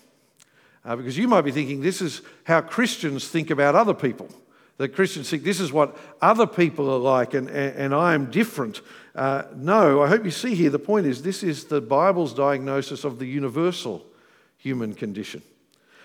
Uh, 0.85 0.97
because 0.97 1.17
you 1.17 1.29
might 1.29 1.43
be 1.43 1.53
thinking 1.53 1.81
this 1.81 2.03
is 2.03 2.23
how 2.43 2.61
Christians 2.61 3.29
think 3.29 3.51
about 3.51 3.77
other 3.77 3.95
people 3.95 4.29
that 4.79 4.95
Christians 4.95 5.31
think 5.31 5.43
this 5.43 5.61
is 5.61 5.73
what 5.73 5.97
other 6.21 6.47
people 6.47 6.91
are 6.91 6.99
like 6.99 7.35
and, 7.35 7.49
and, 7.49 7.77
and 7.77 7.95
I 7.95 8.15
am 8.15 8.31
different. 8.31 8.83
Uh, 9.15 9.45
no, 9.55 10.03
I 10.03 10.09
hope 10.09 10.25
you 10.25 10.31
see 10.31 10.55
here 10.55 10.71
the 10.71 10.79
point 10.79 11.07
is 11.07 11.23
this 11.23 11.43
is 11.43 11.65
the 11.65 11.81
Bible's 11.81 12.35
diagnosis 12.35 13.05
of 13.05 13.19
the 13.19 13.27
universal 13.27 14.05
human 14.59 14.95
condition. 14.95 15.43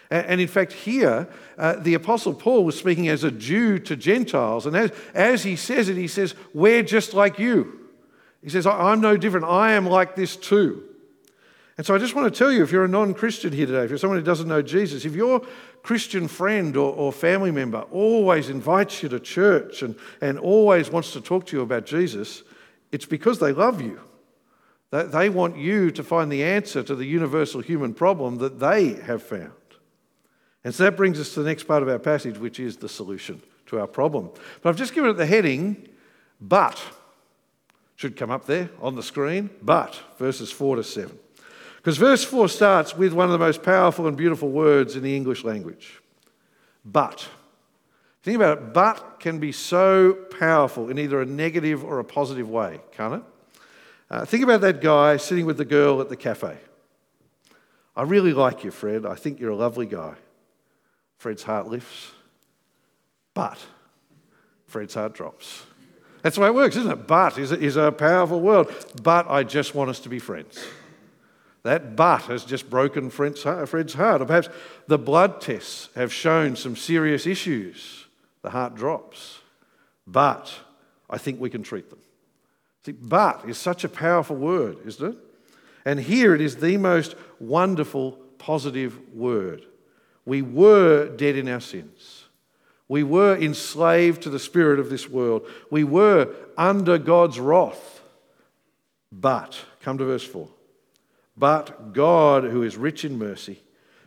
And, 0.10 0.42
in 0.42 0.48
fact, 0.50 0.74
here, 0.74 1.30
uh, 1.58 1.78
the 1.78 1.94
Apostle 1.94 2.34
Paul 2.34 2.66
was 2.66 2.78
speaking 2.78 3.08
as 3.08 3.24
a 3.24 3.32
Jew 3.32 3.80
to 3.80 3.96
Gentiles. 3.96 4.66
And 4.66 4.76
as, 4.76 4.92
as 5.14 5.44
he 5.44 5.56
says 5.56 5.88
it, 5.88 5.96
he 5.96 6.10
says, 6.10 6.36
We're 6.54 6.84
just 6.84 7.14
like 7.14 7.40
you. 7.40 7.80
He 8.44 8.50
says, 8.50 8.68
I'm 8.68 9.00
no 9.00 9.16
different. 9.16 9.46
I 9.46 9.72
am 9.72 9.86
like 9.86 10.18
this 10.18 10.36
too. 10.36 10.84
And 11.78 11.86
so 11.86 11.96
I 11.96 11.98
just 11.98 12.16
want 12.16 12.32
to 12.32 12.38
tell 12.38 12.52
you 12.52 12.64
if 12.64 12.72
you're 12.72 12.84
a 12.84 12.90
non 12.90 13.14
Christian 13.14 13.54
here 13.54 13.66
today, 13.66 13.84
if 13.84 13.90
you're 13.90 13.98
someone 13.98 14.20
who 14.20 14.26
doesn't 14.26 14.48
know 14.48 14.62
Jesus, 14.62 15.06
if 15.06 15.16
your 15.16 15.42
Christian 15.84 16.28
friend 16.28 16.76
or, 16.76 16.94
or, 16.94 17.12
family 17.12 17.52
member 17.52 17.82
always 17.92 18.50
invites 18.50 19.02
you 19.02 19.10
to 19.10 19.20
church 19.20 19.82
and, 19.82 19.96
and 20.20 20.38
always 20.38 20.92
wants 20.92 21.14
to 21.14 21.22
talk 21.22 21.46
to 21.48 21.58
you 21.58 21.64
about 21.64 21.86
Jesus, 21.86 22.44
it's 22.92 23.06
because 23.06 23.40
they 23.40 23.52
love 23.52 23.82
you. 23.82 24.00
They, 24.92 25.04
they 25.04 25.30
want 25.30 25.58
you 25.58 25.92
to 25.92 26.04
find 26.04 26.32
the 26.32 26.44
answer 26.44 26.84
to 26.84 26.96
the 26.96 27.06
universal 27.06 27.62
human 27.62 27.94
problem 27.94 28.38
that 28.38 28.60
they 28.60 28.94
have 28.94 29.24
found. 29.24 29.52
And 30.64 30.76
so 30.76 30.84
that 30.84 30.98
brings 30.98 31.20
us 31.20 31.34
to 31.34 31.42
the 31.42 31.50
next 31.50 31.64
part 31.64 31.82
of 31.82 31.90
our 31.90 32.00
passage, 32.00 32.38
which 32.38 32.60
is 32.60 32.78
the 32.78 32.90
solution 32.90 33.42
to 33.68 33.80
our 33.80 33.88
problem. 33.88 34.30
But 34.62 34.70
I've 34.70 34.78
just 34.78 34.94
given 34.94 35.10
it 35.10 35.14
the 35.14 35.26
heading, 35.26 35.88
but. 36.40 36.82
Should 37.96 38.18
come 38.18 38.32
up 38.32 38.48
there 38.48 38.72
on 38.82 38.96
the 38.96 39.04
screen, 39.04 39.52
but, 39.62 40.00
verses 40.18 40.52
4 40.52 40.78
to 40.78 40.84
7. 40.84 41.20
Because 41.82 41.98
verse 41.98 42.24
4 42.24 42.48
starts 42.48 42.96
with 42.96 43.14
one 43.14 43.26
of 43.26 43.32
the 43.32 43.40
most 43.40 43.64
powerful 43.64 44.08
and 44.08 44.16
beautiful 44.16 44.50
words 44.50 44.96
in 44.96 45.04
the 45.04 45.16
English 45.16 45.44
language 45.44 46.02
but. 46.86 47.28
Think 48.24 48.36
about 48.36 48.58
it, 48.58 48.74
but 48.74 49.20
can 49.20 49.40
be 49.40 49.52
so 49.52 50.14
powerful 50.14 50.90
in 50.90 51.00
either 51.00 51.22
a 51.22 51.26
negative 51.26 51.84
or 51.84 52.00
a 52.00 52.04
positive 52.04 52.50
way, 52.50 52.80
can't 52.92 53.16
it? 53.16 53.24
Uh, 54.10 54.26
think 54.26 54.44
about 54.44 54.62
that 54.62 54.82
guy 54.82 55.18
sitting 55.18 55.46
with 55.46 55.58
the 55.58 55.66
girl 55.66 56.02
at 56.02 56.10
the 56.10 56.16
cafe. 56.16 56.58
I 57.96 58.04
really 58.04 58.34
like 58.34 58.64
you, 58.64 58.72
Fred. 58.72 59.06
I 59.06 59.16
think 59.16 59.40
you're 59.40 59.52
a 59.52 59.56
lovely 59.56 59.86
guy. 59.86 60.16
Fred's 61.18 61.44
heart 61.44 61.68
lifts, 61.68 62.12
but 63.34 63.58
Fred's 64.68 64.94
heart 64.94 65.14
drops. 65.14 65.64
That's 66.22 66.36
the 66.36 66.42
way 66.42 66.48
it 66.48 66.56
works, 66.56 66.76
isn't 66.76 66.92
it? 66.92 67.08
But 67.08 67.40
is, 67.40 67.52
is 67.52 67.76
a 67.76 67.92
powerful 67.92 68.40
word. 68.40 68.68
But 69.02 69.30
I 69.30 69.44
just 69.44 69.74
want 69.74 69.90
us 69.90 70.00
to 70.02 70.10
be 70.10 70.20
friends. 70.20 70.64
That 71.64 71.96
but 71.96 72.24
has 72.24 72.44
just 72.44 72.70
broken 72.70 73.10
Fred's 73.10 73.44
heart, 73.44 73.72
Or 74.22 74.26
perhaps 74.26 74.50
the 74.88 74.98
blood 74.98 75.42
tests 75.42 75.90
have 75.96 76.12
shown 76.12 76.56
some 76.56 76.76
serious 76.76 77.28
issues. 77.28 78.06
The 78.42 78.50
heart 78.50 78.76
drops. 78.76 79.40
But 80.08 80.52
I 81.10 81.18
think 81.18 81.40
we 81.40 81.50
can 81.50 81.62
treat 81.62 81.90
them. 81.90 82.00
See, 82.86 82.94
but 82.94 83.44
is 83.48 83.60
such 83.60 83.84
a 83.84 83.90
powerful 83.90 84.36
word, 84.36 84.78
isn't 84.86 85.14
it? 85.14 85.18
And 85.86 86.00
here 86.00 86.34
it 86.34 86.42
is 86.42 86.58
the 86.58 86.78
most 86.78 87.16
wonderful, 87.40 88.14
positive 88.40 89.00
word. 89.14 89.66
We 90.26 90.42
were 90.42 91.16
dead 91.16 91.36
in 91.36 91.48
our 91.48 91.60
sins. 91.60 92.26
We 92.88 93.04
were 93.04 93.38
enslaved 93.38 94.24
to 94.24 94.30
the 94.30 94.40
spirit 94.40 94.80
of 94.80 94.90
this 94.90 95.08
world. 95.08 95.48
We 95.70 95.84
were 95.84 96.34
under 96.58 96.98
God's 96.98 97.40
wrath. 97.40 98.02
But 99.12 99.60
come 99.82 99.98
to 100.00 100.06
verse 100.06 100.26
4. 100.26 100.48
But 101.38 101.94
God, 101.94 102.44
who 102.44 102.64
is 102.64 102.78
rich 102.78 103.06
in 103.06 103.18
mercy, 103.18 103.64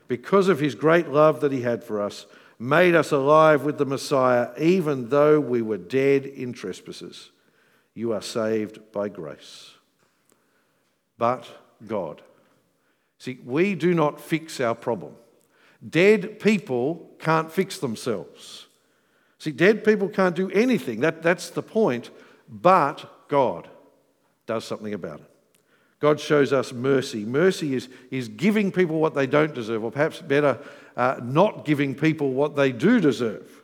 because 0.08 0.48
of 0.48 0.60
his 0.60 0.74
great 0.74 1.08
love 1.08 1.40
that 1.40 1.52
he 1.52 1.62
had 1.62 1.82
for 1.82 2.00
us, 2.00 2.26
made 2.58 2.94
us 2.94 3.10
alive 3.10 3.64
with 3.64 3.78
the 3.78 3.86
Messiah, 3.86 4.50
even 4.58 5.08
though 5.08 5.40
we 5.40 5.62
were 5.62 5.78
dead 5.78 6.26
in 6.26 6.52
trespasses. 6.52 7.30
You 7.94 8.12
are 8.12 8.22
saved 8.22 8.92
by 8.92 9.08
grace. 9.08 9.72
But 11.18 11.48
God. 11.86 12.22
See, 13.18 13.38
we 13.44 13.74
do 13.74 13.94
not 13.94 14.20
fix 14.20 14.60
our 14.60 14.74
problem. 14.74 15.14
Dead 15.88 16.40
people 16.40 17.10
can't 17.18 17.50
fix 17.50 17.78
themselves. 17.78 18.66
See, 19.38 19.52
dead 19.52 19.84
people 19.84 20.08
can't 20.08 20.34
do 20.34 20.50
anything. 20.50 21.00
That, 21.00 21.22
that's 21.22 21.50
the 21.50 21.62
point. 21.62 22.10
But 22.48 23.28
God 23.28 23.68
does 24.46 24.64
something 24.64 24.94
about 24.94 25.20
it. 25.20 25.33
God 26.04 26.20
shows 26.20 26.52
us 26.52 26.70
mercy. 26.70 27.24
Mercy 27.24 27.74
is, 27.74 27.88
is 28.10 28.28
giving 28.28 28.70
people 28.70 29.00
what 29.00 29.14
they 29.14 29.26
don't 29.26 29.54
deserve, 29.54 29.84
or 29.84 29.90
perhaps 29.90 30.20
better, 30.20 30.58
uh, 30.98 31.18
not 31.22 31.64
giving 31.64 31.94
people 31.94 32.34
what 32.34 32.56
they 32.56 32.72
do 32.72 33.00
deserve. 33.00 33.62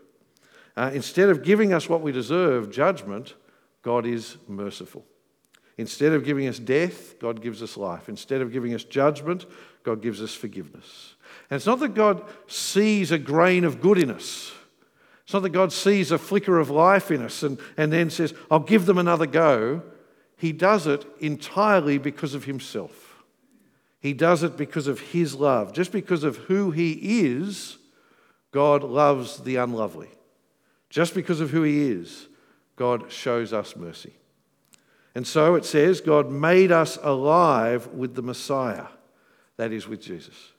Uh, 0.74 0.90
instead 0.94 1.28
of 1.28 1.42
giving 1.42 1.74
us 1.74 1.86
what 1.86 2.00
we 2.00 2.12
deserve, 2.12 2.70
judgment, 2.70 3.34
God 3.82 4.06
is 4.06 4.38
merciful. 4.48 5.04
Instead 5.76 6.14
of 6.14 6.24
giving 6.24 6.48
us 6.48 6.58
death, 6.58 7.18
God 7.18 7.42
gives 7.42 7.62
us 7.62 7.76
life. 7.76 8.08
Instead 8.08 8.40
of 8.40 8.50
giving 8.50 8.72
us 8.72 8.84
judgment, 8.84 9.44
God 9.82 10.00
gives 10.00 10.22
us 10.22 10.34
forgiveness. 10.34 11.16
And 11.50 11.56
it's 11.56 11.66
not 11.66 11.80
that 11.80 11.92
God 11.92 12.24
sees 12.46 13.12
a 13.12 13.18
grain 13.18 13.64
of 13.64 13.82
good 13.82 13.98
in 13.98 14.10
us. 14.10 14.50
It's 15.24 15.34
not 15.34 15.42
that 15.42 15.50
God 15.50 15.74
sees 15.74 16.10
a 16.10 16.16
flicker 16.16 16.58
of 16.58 16.70
life 16.70 17.10
in 17.10 17.20
us 17.20 17.42
and, 17.42 17.58
and 17.76 17.92
then 17.92 18.08
says, 18.08 18.32
I'll 18.50 18.60
give 18.60 18.86
them 18.86 18.96
another 18.96 19.26
go. 19.26 19.82
He 20.40 20.52
does 20.52 20.86
it 20.86 21.04
entirely 21.20 21.98
because 21.98 22.32
of 22.32 22.44
Himself. 22.44 23.22
He 24.00 24.14
does 24.14 24.42
it 24.42 24.56
because 24.56 24.86
of 24.86 24.98
His 24.98 25.34
love. 25.34 25.74
Just 25.74 25.92
because 25.92 26.24
of 26.24 26.38
who 26.38 26.70
He 26.70 27.20
is, 27.20 27.76
God 28.50 28.82
loves 28.82 29.42
the 29.42 29.56
unlovely. 29.56 30.08
Just 30.88 31.12
because 31.14 31.42
of 31.42 31.50
who 31.50 31.62
He 31.62 31.90
is, 31.90 32.28
God 32.76 33.12
shows 33.12 33.52
us 33.52 33.76
mercy. 33.76 34.14
And 35.14 35.26
so 35.26 35.56
it 35.56 35.66
says, 35.66 36.00
God 36.00 36.30
made 36.30 36.72
us 36.72 36.98
alive 37.02 37.88
with 37.88 38.14
the 38.14 38.22
Messiah, 38.22 38.86
that 39.58 39.72
is, 39.72 39.86
with 39.86 40.00
Jesus. 40.00 40.52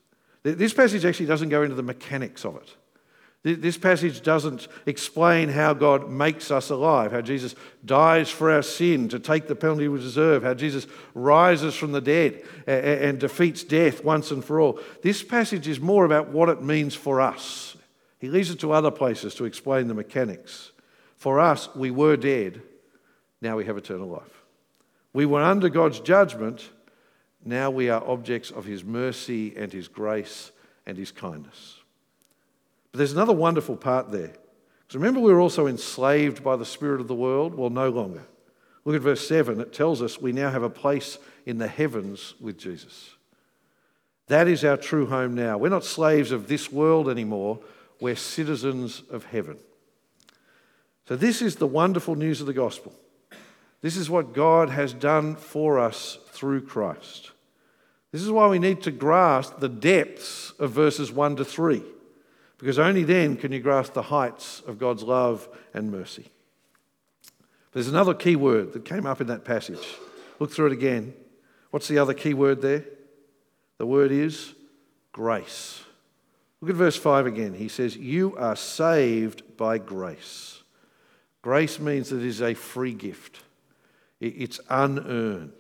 This 0.43 0.75
passage 0.75 1.05
actually 1.05 1.25
doesn't 1.25 1.49
go 1.49 1.63
into 1.63 1.73
the 1.73 1.81
mechanics 1.81 2.45
of 2.45 2.55
it. 2.57 2.75
This 3.43 3.77
passage 3.77 4.21
doesn't 4.21 4.67
explain 4.85 5.49
how 5.49 5.73
God 5.73 6.11
makes 6.11 6.51
us 6.51 6.69
alive, 6.69 7.11
how 7.11 7.21
Jesus 7.21 7.55
dies 7.83 8.29
for 8.29 8.51
our 8.51 8.61
sin 8.61 9.09
to 9.09 9.17
take 9.17 9.47
the 9.47 9.55
penalty 9.55 9.87
we 9.87 9.99
deserve, 9.99 10.43
how 10.43 10.53
Jesus 10.53 10.85
rises 11.15 11.73
from 11.73 11.91
the 11.91 12.01
dead 12.01 12.43
and 12.67 13.19
defeats 13.19 13.63
death 13.63 14.03
once 14.03 14.29
and 14.29 14.45
for 14.45 14.59
all. 14.59 14.79
This 15.01 15.23
passage 15.23 15.67
is 15.67 15.79
more 15.79 16.05
about 16.05 16.29
what 16.29 16.49
it 16.49 16.61
means 16.61 16.93
for 16.93 17.19
us. 17.19 17.75
He 18.19 18.29
leaves 18.29 18.51
it 18.51 18.59
to 18.59 18.73
other 18.73 18.91
places 18.91 19.33
to 19.35 19.45
explain 19.45 19.87
the 19.87 19.95
mechanics. 19.95 20.71
For 21.17 21.39
us, 21.39 21.67
we 21.75 21.89
were 21.89 22.17
dead, 22.17 22.61
now 23.41 23.57
we 23.57 23.65
have 23.65 23.77
eternal 23.77 24.07
life. 24.07 24.43
We 25.13 25.25
were 25.25 25.41
under 25.41 25.69
God's 25.69 25.99
judgment, 25.99 26.69
now 27.43 27.71
we 27.71 27.89
are 27.89 28.07
objects 28.07 28.51
of 28.51 28.65
His 28.65 28.83
mercy 28.83 29.55
and 29.57 29.73
His 29.73 29.87
grace 29.87 30.51
and 30.85 30.95
His 30.95 31.11
kindness. 31.11 31.80
But 32.91 32.97
there's 32.97 33.13
another 33.13 33.33
wonderful 33.33 33.75
part 33.75 34.11
there. 34.11 34.33
Because 34.87 34.95
remember, 34.95 35.19
we 35.19 35.33
were 35.33 35.39
also 35.39 35.67
enslaved 35.67 36.43
by 36.43 36.55
the 36.55 36.65
spirit 36.65 36.99
of 36.99 37.07
the 37.07 37.15
world? 37.15 37.55
Well, 37.55 37.69
no 37.69 37.89
longer. 37.89 38.23
Look 38.83 38.95
at 38.95 39.01
verse 39.01 39.25
7. 39.27 39.61
It 39.61 39.73
tells 39.73 40.01
us 40.01 40.19
we 40.19 40.31
now 40.31 40.49
have 40.49 40.63
a 40.63 40.69
place 40.69 41.17
in 41.45 41.57
the 41.57 41.67
heavens 41.67 42.33
with 42.39 42.57
Jesus. 42.57 43.11
That 44.27 44.47
is 44.47 44.63
our 44.63 44.77
true 44.77 45.07
home 45.07 45.35
now. 45.35 45.57
We're 45.57 45.69
not 45.69 45.85
slaves 45.85 46.31
of 46.31 46.47
this 46.47 46.71
world 46.71 47.09
anymore, 47.09 47.59
we're 47.99 48.15
citizens 48.15 49.03
of 49.09 49.25
heaven. 49.25 49.57
So, 51.07 51.15
this 51.15 51.41
is 51.41 51.57
the 51.57 51.67
wonderful 51.67 52.15
news 52.15 52.39
of 52.39 52.47
the 52.47 52.53
gospel. 52.53 52.93
This 53.81 53.97
is 53.97 54.09
what 54.09 54.33
God 54.33 54.69
has 54.69 54.93
done 54.93 55.35
for 55.35 55.79
us 55.79 56.17
through 56.29 56.61
Christ. 56.61 57.31
This 58.11 58.21
is 58.21 58.31
why 58.31 58.47
we 58.47 58.59
need 58.59 58.81
to 58.83 58.91
grasp 58.91 59.59
the 59.59 59.69
depths 59.69 60.51
of 60.59 60.71
verses 60.71 61.11
1 61.11 61.37
to 61.37 61.45
3 61.45 61.83
because 62.61 62.77
only 62.77 63.03
then 63.03 63.37
can 63.37 63.51
you 63.51 63.59
grasp 63.59 63.93
the 63.93 64.03
heights 64.03 64.61
of 64.67 64.77
God's 64.77 65.01
love 65.01 65.49
and 65.73 65.91
mercy. 65.91 66.29
There's 67.71 67.87
another 67.87 68.13
key 68.13 68.35
word 68.35 68.73
that 68.73 68.85
came 68.85 69.07
up 69.07 69.19
in 69.19 69.25
that 69.27 69.43
passage. 69.43 69.83
Look 70.37 70.51
through 70.51 70.67
it 70.67 70.73
again. 70.73 71.15
What's 71.71 71.87
the 71.87 71.97
other 71.97 72.13
key 72.13 72.35
word 72.35 72.61
there? 72.61 72.85
The 73.79 73.87
word 73.87 74.11
is 74.11 74.53
grace. 75.11 75.83
Look 76.61 76.69
at 76.69 76.75
verse 76.75 76.95
5 76.95 77.25
again. 77.25 77.55
He 77.55 77.67
says, 77.67 77.97
You 77.97 78.37
are 78.37 78.55
saved 78.55 79.57
by 79.57 79.79
grace. 79.79 80.61
Grace 81.41 81.79
means 81.79 82.11
that 82.11 82.17
it 82.17 82.27
is 82.27 82.43
a 82.43 82.53
free 82.53 82.93
gift, 82.93 83.41
it's 84.19 84.59
unearned. 84.69 85.51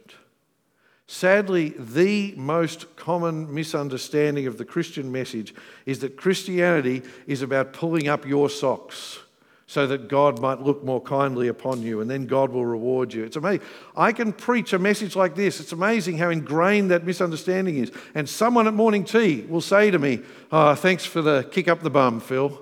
Sadly, 1.11 1.73
the 1.77 2.33
most 2.37 2.95
common 2.95 3.53
misunderstanding 3.53 4.47
of 4.47 4.57
the 4.57 4.63
Christian 4.63 5.11
message 5.11 5.53
is 5.85 5.99
that 5.99 6.15
Christianity 6.15 7.01
is 7.27 7.41
about 7.41 7.73
pulling 7.73 8.07
up 8.07 8.25
your 8.25 8.49
socks 8.49 9.19
so 9.67 9.85
that 9.87 10.07
God 10.07 10.39
might 10.39 10.61
look 10.61 10.85
more 10.85 11.01
kindly 11.01 11.49
upon 11.49 11.81
you 11.81 11.99
and 11.99 12.09
then 12.09 12.27
God 12.27 12.51
will 12.51 12.65
reward 12.65 13.13
you. 13.13 13.25
It's 13.25 13.35
amazing. 13.35 13.67
I 13.93 14.13
can 14.13 14.31
preach 14.31 14.71
a 14.71 14.79
message 14.79 15.17
like 15.17 15.35
this. 15.35 15.59
It's 15.59 15.73
amazing 15.73 16.17
how 16.17 16.29
ingrained 16.29 16.91
that 16.91 17.05
misunderstanding 17.05 17.75
is. 17.75 17.91
And 18.15 18.27
someone 18.27 18.65
at 18.67 18.73
morning 18.73 19.03
tea 19.03 19.41
will 19.41 19.59
say 19.59 19.91
to 19.91 19.99
me, 19.99 20.21
Oh, 20.49 20.75
thanks 20.75 21.03
for 21.03 21.21
the 21.21 21.43
kick 21.51 21.67
up 21.67 21.81
the 21.81 21.89
bum, 21.89 22.21
Phil. 22.21 22.57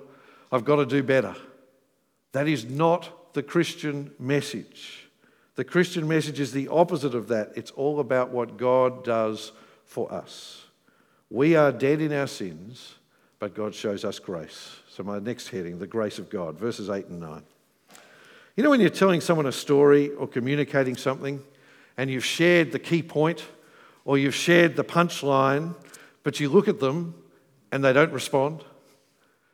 I've 0.51 0.65
got 0.65 0.77
to 0.77 0.87
do 0.87 1.03
better. 1.03 1.35
That 2.31 2.47
is 2.47 2.65
not 2.65 3.35
the 3.35 3.43
Christian 3.43 4.11
message. 4.17 4.98
The 5.59 5.65
Christian 5.65 6.07
message 6.07 6.39
is 6.39 6.53
the 6.53 6.69
opposite 6.69 7.13
of 7.13 7.27
that. 7.27 7.51
It's 7.53 7.71
all 7.71 7.99
about 7.99 8.29
what 8.29 8.55
God 8.55 9.03
does 9.03 9.51
for 9.83 10.09
us. 10.09 10.63
We 11.29 11.57
are 11.57 11.73
dead 11.73 11.99
in 11.99 12.13
our 12.13 12.27
sins, 12.27 12.95
but 13.39 13.55
God 13.55 13.75
shows 13.75 14.05
us 14.05 14.19
grace. 14.19 14.77
So, 14.89 15.03
my 15.03 15.19
next 15.19 15.49
heading, 15.49 15.77
the 15.77 15.85
grace 15.85 16.17
of 16.17 16.29
God, 16.29 16.57
verses 16.57 16.89
8 16.89 17.07
and 17.07 17.19
9. 17.19 17.43
You 18.55 18.63
know, 18.63 18.69
when 18.69 18.79
you're 18.79 18.89
telling 18.89 19.19
someone 19.19 19.47
a 19.47 19.51
story 19.51 20.11
or 20.11 20.29
communicating 20.29 20.95
something, 20.95 21.43
and 21.97 22.09
you've 22.09 22.23
shared 22.23 22.71
the 22.71 22.79
key 22.79 23.03
point 23.03 23.43
or 24.05 24.17
you've 24.17 24.35
shared 24.35 24.77
the 24.77 24.85
punchline, 24.85 25.75
but 26.23 26.39
you 26.39 26.47
look 26.47 26.69
at 26.69 26.79
them 26.79 27.21
and 27.73 27.83
they 27.83 27.91
don't 27.91 28.13
respond? 28.13 28.63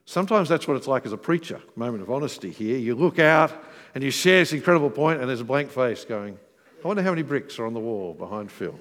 Sometimes 0.05 0.49
that's 0.49 0.67
what 0.67 0.77
it's 0.77 0.87
like 0.87 1.07
as 1.07 1.13
a 1.13 1.17
preacher. 1.17 1.59
Moment 1.75 2.03
of 2.03 2.11
honesty 2.11 2.51
here. 2.51 2.77
You 2.77 2.93
look 2.93 3.17
out 3.17 3.51
and 3.95 4.03
you 4.03 4.11
share 4.11 4.41
this 4.41 4.53
incredible 4.53 4.89
point, 4.89 5.21
and 5.21 5.29
there's 5.29 5.41
a 5.41 5.45
blank 5.45 5.71
face 5.71 6.05
going, 6.05 6.37
I 6.83 6.87
wonder 6.87 7.01
how 7.01 7.09
many 7.09 7.23
bricks 7.23 7.57
are 7.57 7.65
on 7.65 7.73
the 7.73 7.79
wall 7.79 8.13
behind 8.13 8.51
Phil. 8.51 8.77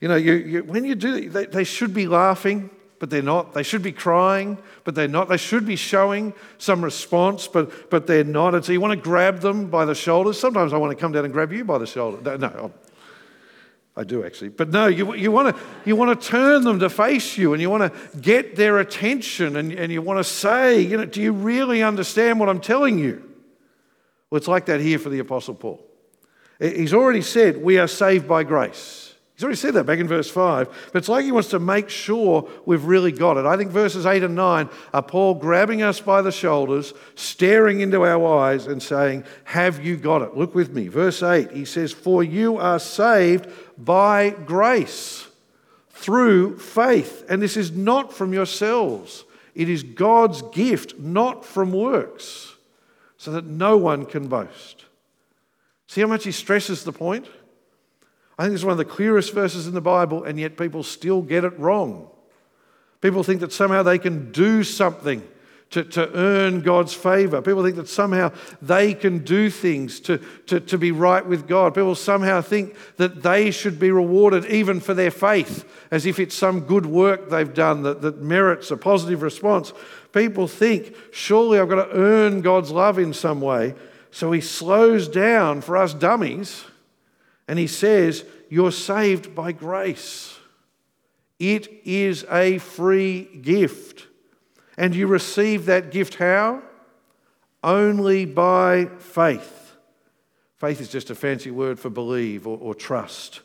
You 0.00 0.08
know, 0.08 0.16
you, 0.16 0.32
you, 0.34 0.64
when 0.64 0.84
you 0.84 0.94
do, 0.94 1.28
they, 1.28 1.46
they 1.46 1.64
should 1.64 1.92
be 1.92 2.06
laughing, 2.06 2.70
but 2.98 3.10
they're 3.10 3.22
not. 3.22 3.52
They 3.52 3.62
should 3.62 3.82
be 3.82 3.92
crying, 3.92 4.56
but 4.84 4.94
they're 4.94 5.08
not. 5.08 5.28
They 5.28 5.36
should 5.36 5.66
be 5.66 5.76
showing 5.76 6.32
some 6.58 6.82
response, 6.82 7.48
but, 7.48 7.90
but 7.90 8.06
they're 8.06 8.24
not. 8.24 8.54
And 8.54 8.64
so 8.64 8.72
you 8.72 8.80
want 8.80 8.92
to 8.98 9.02
grab 9.02 9.40
them 9.40 9.68
by 9.68 9.84
the 9.84 9.94
shoulders. 9.94 10.38
Sometimes 10.38 10.72
I 10.72 10.76
want 10.76 10.96
to 10.96 11.00
come 11.00 11.12
down 11.12 11.24
and 11.24 11.32
grab 11.32 11.52
you 11.52 11.64
by 11.64 11.78
the 11.78 11.86
shoulder. 11.86 12.18
No, 12.22 12.36
no 12.36 12.72
I 13.96 14.04
do 14.04 14.24
actually. 14.24 14.50
But 14.50 14.68
no, 14.68 14.86
you, 14.86 15.14
you, 15.14 15.32
want 15.32 15.56
to, 15.56 15.62
you 15.84 15.96
want 15.96 16.20
to 16.20 16.28
turn 16.28 16.62
them 16.62 16.78
to 16.80 16.90
face 16.90 17.36
you 17.36 17.52
and 17.52 17.60
you 17.60 17.70
want 17.70 17.92
to 17.92 18.18
get 18.18 18.54
their 18.54 18.78
attention 18.78 19.56
and, 19.56 19.72
and 19.72 19.90
you 19.90 20.02
want 20.02 20.18
to 20.18 20.24
say, 20.24 20.80
you 20.80 20.98
know, 20.98 21.06
do 21.06 21.20
you 21.20 21.32
really 21.32 21.82
understand 21.82 22.38
what 22.38 22.48
I'm 22.48 22.60
telling 22.60 22.98
you? 22.98 23.25
Well, 24.36 24.40
it's 24.40 24.48
like 24.48 24.66
that 24.66 24.82
here 24.82 24.98
for 24.98 25.08
the 25.08 25.20
Apostle 25.20 25.54
Paul. 25.54 25.80
He's 26.60 26.92
already 26.92 27.22
said 27.22 27.56
we 27.56 27.78
are 27.78 27.88
saved 27.88 28.28
by 28.28 28.44
grace. 28.44 29.14
He's 29.34 29.42
already 29.42 29.56
said 29.56 29.72
that 29.72 29.84
back 29.84 29.98
in 29.98 30.06
verse 30.06 30.28
5, 30.28 30.90
but 30.92 30.98
it's 30.98 31.08
like 31.08 31.24
he 31.24 31.32
wants 31.32 31.48
to 31.48 31.58
make 31.58 31.88
sure 31.88 32.46
we've 32.66 32.84
really 32.84 33.12
got 33.12 33.38
it. 33.38 33.46
I 33.46 33.56
think 33.56 33.70
verses 33.70 34.04
8 34.04 34.22
and 34.24 34.34
9 34.34 34.68
are 34.92 35.02
Paul 35.02 35.36
grabbing 35.36 35.80
us 35.80 36.00
by 36.00 36.20
the 36.20 36.30
shoulders, 36.30 36.92
staring 37.14 37.80
into 37.80 38.04
our 38.04 38.38
eyes, 38.38 38.66
and 38.66 38.82
saying, 38.82 39.24
Have 39.44 39.82
you 39.82 39.96
got 39.96 40.20
it? 40.20 40.36
Look 40.36 40.54
with 40.54 40.70
me. 40.70 40.88
Verse 40.88 41.22
8, 41.22 41.52
he 41.52 41.64
says, 41.64 41.94
For 41.94 42.22
you 42.22 42.58
are 42.58 42.78
saved 42.78 43.48
by 43.78 44.28
grace 44.28 45.28
through 45.92 46.58
faith. 46.58 47.24
And 47.30 47.40
this 47.40 47.56
is 47.56 47.72
not 47.72 48.12
from 48.12 48.34
yourselves, 48.34 49.24
it 49.54 49.70
is 49.70 49.82
God's 49.82 50.42
gift, 50.42 50.98
not 50.98 51.42
from 51.42 51.72
works 51.72 52.55
so 53.16 53.30
that 53.32 53.46
no 53.46 53.76
one 53.76 54.06
can 54.06 54.28
boast. 54.28 54.84
See 55.86 56.00
how 56.00 56.06
much 56.06 56.24
he 56.24 56.32
stresses 56.32 56.84
the 56.84 56.92
point? 56.92 57.26
I 58.38 58.44
think 58.44 58.54
it's 58.54 58.64
one 58.64 58.72
of 58.72 58.78
the 58.78 58.84
clearest 58.84 59.32
verses 59.32 59.66
in 59.66 59.74
the 59.74 59.80
Bible, 59.80 60.24
and 60.24 60.38
yet 60.38 60.58
people 60.58 60.82
still 60.82 61.22
get 61.22 61.44
it 61.44 61.58
wrong. 61.58 62.10
People 63.00 63.22
think 63.22 63.40
that 63.40 63.52
somehow 63.52 63.82
they 63.82 63.98
can 63.98 64.32
do 64.32 64.62
something 64.62 65.22
to, 65.70 65.82
to 65.84 66.12
earn 66.14 66.60
God's 66.60 66.94
favor. 66.94 67.42
People 67.42 67.64
think 67.64 67.76
that 67.76 67.88
somehow 67.88 68.32
they 68.62 68.94
can 68.94 69.18
do 69.18 69.50
things 69.50 69.98
to, 70.00 70.18
to, 70.46 70.60
to 70.60 70.78
be 70.78 70.92
right 70.92 71.26
with 71.26 71.48
God. 71.48 71.74
People 71.74 71.94
somehow 71.94 72.40
think 72.40 72.76
that 72.96 73.22
they 73.22 73.50
should 73.50 73.78
be 73.78 73.90
rewarded 73.90 74.44
even 74.46 74.80
for 74.80 74.94
their 74.94 75.10
faith, 75.10 75.68
as 75.90 76.06
if 76.06 76.18
it's 76.18 76.34
some 76.34 76.60
good 76.60 76.86
work 76.86 77.28
they've 77.28 77.52
done 77.52 77.82
that, 77.82 78.00
that 78.02 78.22
merits 78.22 78.70
a 78.70 78.76
positive 78.76 79.22
response. 79.22 79.72
People 80.12 80.46
think, 80.46 80.94
surely 81.12 81.58
I've 81.58 81.68
got 81.68 81.84
to 81.84 81.96
earn 81.96 82.42
God's 82.42 82.70
love 82.70 82.98
in 82.98 83.12
some 83.12 83.40
way. 83.40 83.74
So 84.10 84.32
he 84.32 84.40
slows 84.40 85.08
down 85.08 85.60
for 85.60 85.76
us 85.76 85.92
dummies 85.92 86.64
and 87.48 87.58
he 87.58 87.66
says, 87.66 88.24
You're 88.48 88.72
saved 88.72 89.34
by 89.34 89.52
grace. 89.52 90.38
It 91.38 91.68
is 91.84 92.24
a 92.30 92.58
free 92.58 93.24
gift. 93.42 94.05
And 94.76 94.94
you 94.94 95.06
receive 95.06 95.66
that 95.66 95.90
gift 95.90 96.16
how? 96.16 96.62
Only 97.62 98.24
by 98.26 98.86
faith. 98.98 99.74
Faith 100.56 100.80
is 100.80 100.88
just 100.88 101.10
a 101.10 101.14
fancy 101.14 101.50
word 101.50 101.78
for 101.78 101.90
believe 101.90 102.46
or, 102.46 102.58
or 102.58 102.74
trust. 102.74 103.40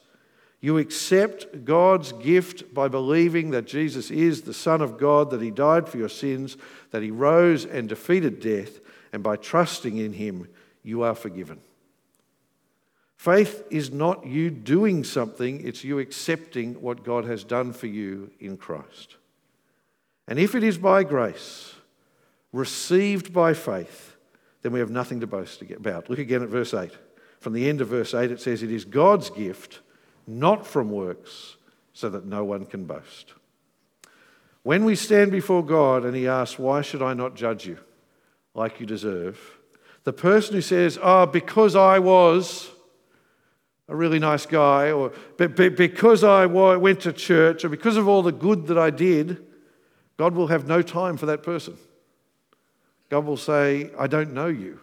You 0.61 0.77
accept 0.77 1.65
God's 1.65 2.11
gift 2.13 2.73
by 2.73 2.87
believing 2.87 3.49
that 3.49 3.65
Jesus 3.65 4.11
is 4.11 4.43
the 4.43 4.53
Son 4.53 4.81
of 4.81 4.97
God, 4.97 5.31
that 5.31 5.41
He 5.41 5.49
died 5.49 5.89
for 5.89 5.97
your 5.97 6.09
sins, 6.09 6.55
that 6.91 7.01
He 7.01 7.09
rose 7.09 7.65
and 7.65 7.89
defeated 7.89 8.39
death, 8.39 8.79
and 9.11 9.23
by 9.23 9.37
trusting 9.37 9.97
in 9.97 10.13
Him, 10.13 10.47
you 10.83 11.01
are 11.01 11.15
forgiven. 11.15 11.59
Faith 13.17 13.63
is 13.69 13.91
not 13.91 14.25
you 14.25 14.49
doing 14.49 15.03
something, 15.03 15.65
it's 15.67 15.83
you 15.83 15.99
accepting 15.99 16.79
what 16.81 17.03
God 17.03 17.25
has 17.25 17.43
done 17.43 17.73
for 17.73 17.87
you 17.87 18.31
in 18.39 18.55
Christ. 18.57 19.17
And 20.27 20.39
if 20.39 20.55
it 20.55 20.63
is 20.63 20.77
by 20.77 21.03
grace, 21.03 21.75
received 22.51 23.33
by 23.33 23.53
faith, 23.53 24.15
then 24.61 24.71
we 24.71 24.79
have 24.79 24.91
nothing 24.91 25.19
to 25.21 25.27
boast 25.27 25.61
about. 25.61 26.09
Look 26.09 26.19
again 26.19 26.43
at 26.43 26.49
verse 26.49 26.73
8. 26.73 26.91
From 27.39 27.53
the 27.53 27.67
end 27.67 27.81
of 27.81 27.87
verse 27.87 28.13
8, 28.13 28.31
it 28.31 28.39
says, 28.39 28.61
It 28.61 28.71
is 28.71 28.85
God's 28.85 29.29
gift, 29.29 29.79
not 30.27 30.65
from 30.65 30.91
works, 30.91 31.57
so 31.93 32.09
that 32.09 32.25
no 32.25 32.43
one 32.43 32.65
can 32.65 32.85
boast. 32.85 33.33
When 34.63 34.85
we 34.85 34.95
stand 34.95 35.31
before 35.31 35.65
God 35.65 36.05
and 36.05 36.15
He 36.15 36.27
asks, 36.27 36.59
Why 36.59 36.81
should 36.81 37.01
I 37.01 37.13
not 37.13 37.35
judge 37.35 37.65
you 37.65 37.79
like 38.53 38.79
you 38.79 38.85
deserve? 38.85 39.57
The 40.03 40.13
person 40.13 40.53
who 40.53 40.61
says, 40.61 40.99
Oh, 41.01 41.25
because 41.25 41.75
I 41.75 41.97
was 41.99 42.69
a 43.87 43.95
really 43.95 44.19
nice 44.19 44.45
guy, 44.45 44.91
or 44.91 45.11
because 45.37 46.23
I 46.23 46.45
went 46.45 47.01
to 47.01 47.11
church, 47.11 47.65
or 47.65 47.69
because 47.69 47.97
of 47.97 48.07
all 48.07 48.21
the 48.21 48.31
good 48.31 48.67
that 48.67 48.77
I 48.77 48.89
did, 48.89 49.43
God 50.21 50.35
will 50.35 50.49
have 50.49 50.67
no 50.67 50.83
time 50.83 51.17
for 51.17 51.25
that 51.25 51.41
person. 51.41 51.75
God 53.09 53.25
will 53.25 53.37
say, 53.37 53.89
I 53.97 54.05
don't 54.05 54.33
know 54.33 54.45
you. 54.45 54.79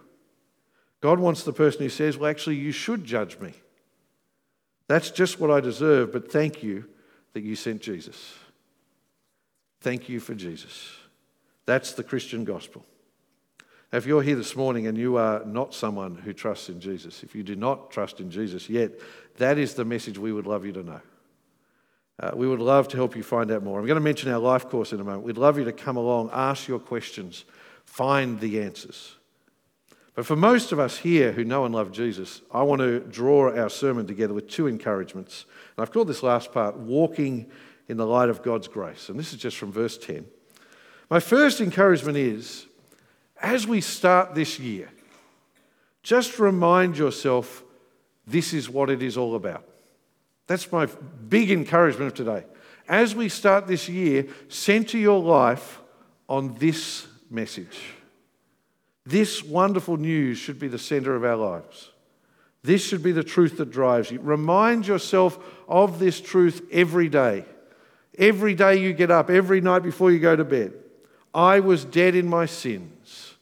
God 0.99 1.17
wants 1.17 1.43
the 1.43 1.53
person 1.53 1.81
who 1.81 1.87
says, 1.87 2.17
Well, 2.17 2.29
actually, 2.29 2.57
you 2.57 2.73
should 2.73 3.05
judge 3.05 3.39
me. 3.39 3.53
That's 4.89 5.11
just 5.11 5.39
what 5.39 5.49
I 5.49 5.61
deserve, 5.61 6.11
but 6.11 6.29
thank 6.29 6.61
you 6.61 6.89
that 7.31 7.39
you 7.39 7.55
sent 7.55 7.81
Jesus. 7.81 8.33
Thank 9.79 10.09
you 10.09 10.19
for 10.19 10.35
Jesus. 10.35 10.91
That's 11.65 11.93
the 11.93 12.03
Christian 12.03 12.43
gospel. 12.43 12.83
Now, 13.93 13.99
if 13.99 14.05
you're 14.05 14.21
here 14.21 14.35
this 14.35 14.57
morning 14.57 14.87
and 14.87 14.97
you 14.97 15.15
are 15.15 15.45
not 15.45 15.73
someone 15.73 16.15
who 16.15 16.33
trusts 16.33 16.67
in 16.67 16.81
Jesus, 16.81 17.23
if 17.23 17.33
you 17.33 17.43
do 17.43 17.55
not 17.55 17.91
trust 17.91 18.19
in 18.19 18.29
Jesus 18.29 18.69
yet, 18.69 18.91
that 19.37 19.57
is 19.57 19.75
the 19.75 19.85
message 19.85 20.17
we 20.17 20.33
would 20.33 20.47
love 20.47 20.65
you 20.65 20.73
to 20.73 20.83
know. 20.83 20.99
Uh, 22.19 22.31
we 22.33 22.47
would 22.47 22.59
love 22.59 22.87
to 22.89 22.97
help 22.97 23.15
you 23.15 23.23
find 23.23 23.49
out 23.49 23.63
more. 23.63 23.79
I'm 23.79 23.85
going 23.85 23.95
to 23.95 24.01
mention 24.01 24.29
our 24.31 24.39
life 24.39 24.67
course 24.67 24.91
in 24.91 24.99
a 24.99 25.03
moment. 25.03 25.23
We'd 25.23 25.37
love 25.37 25.57
you 25.57 25.63
to 25.65 25.71
come 25.71 25.95
along, 25.95 26.31
ask 26.33 26.67
your 26.67 26.79
questions, 26.79 27.45
find 27.85 28.39
the 28.39 28.61
answers. 28.61 29.15
But 30.15 30.25
for 30.25 30.35
most 30.35 30.73
of 30.73 30.79
us 30.79 30.97
here 30.97 31.31
who 31.31 31.45
know 31.45 31.63
and 31.63 31.73
love 31.73 31.93
Jesus, 31.93 32.41
I 32.51 32.63
want 32.63 32.81
to 32.81 32.99
draw 32.99 33.55
our 33.57 33.69
sermon 33.69 34.05
together 34.05 34.33
with 34.33 34.49
two 34.49 34.67
encouragements. 34.67 35.45
And 35.77 35.81
I've 35.81 35.93
called 35.93 36.09
this 36.09 36.21
last 36.21 36.51
part 36.51 36.75
Walking 36.75 37.49
in 37.87 37.95
the 37.95 38.05
Light 38.05 38.27
of 38.27 38.43
God's 38.43 38.67
Grace. 38.67 39.07
And 39.07 39.17
this 39.17 39.31
is 39.31 39.39
just 39.39 39.55
from 39.55 39.71
verse 39.71 39.97
10. 39.97 40.25
My 41.09 41.21
first 41.21 41.61
encouragement 41.61 42.17
is 42.17 42.65
as 43.41 43.65
we 43.65 43.79
start 43.79 44.35
this 44.35 44.59
year, 44.59 44.89
just 46.03 46.37
remind 46.37 46.97
yourself 46.97 47.63
this 48.27 48.53
is 48.53 48.69
what 48.69 48.89
it 48.89 49.01
is 49.01 49.15
all 49.15 49.35
about. 49.35 49.68
That's 50.49 50.71
my 50.71 50.87
big 51.29 51.51
encouragement 51.51 52.07
of 52.07 52.17
today. 52.17 52.43
As 52.87 53.13
we 53.13 53.29
start 53.29 53.67
this 53.67 53.87
year, 53.87 54.25
center 54.47 54.97
your 54.97 55.21
life 55.21 55.79
on 56.27 56.55
this 56.55 57.05
message. 57.29 57.79
This 59.05 59.43
wonderful 59.43 59.97
news 59.97 60.39
should 60.39 60.57
be 60.57 60.67
the 60.67 60.79
center 60.79 61.15
of 61.15 61.23
our 61.23 61.35
lives. 61.35 61.91
This 62.63 62.83
should 62.83 63.03
be 63.03 63.11
the 63.11 63.23
truth 63.23 63.57
that 63.57 63.69
drives 63.69 64.09
you. 64.09 64.19
Remind 64.21 64.87
yourself 64.87 65.37
of 65.67 65.99
this 65.99 66.19
truth 66.19 66.67
every 66.71 67.09
day. 67.09 67.45
Every 68.17 68.55
day 68.55 68.77
you 68.77 68.91
get 68.93 69.11
up, 69.11 69.29
every 69.29 69.61
night 69.61 69.83
before 69.83 70.11
you 70.11 70.17
go 70.17 70.35
to 70.35 70.43
bed. 70.43 70.73
I 71.31 71.59
was 71.59 71.85
dead 71.85 72.15
in 72.15 72.27
my 72.27 72.47
sins, 72.47 73.35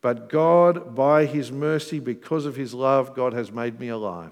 but 0.00 0.28
God, 0.28 0.94
by 0.94 1.24
His 1.26 1.50
mercy, 1.50 1.98
because 1.98 2.46
of 2.46 2.54
His 2.54 2.72
love, 2.72 3.16
God 3.16 3.32
has 3.32 3.50
made 3.50 3.80
me 3.80 3.88
alive 3.88 4.30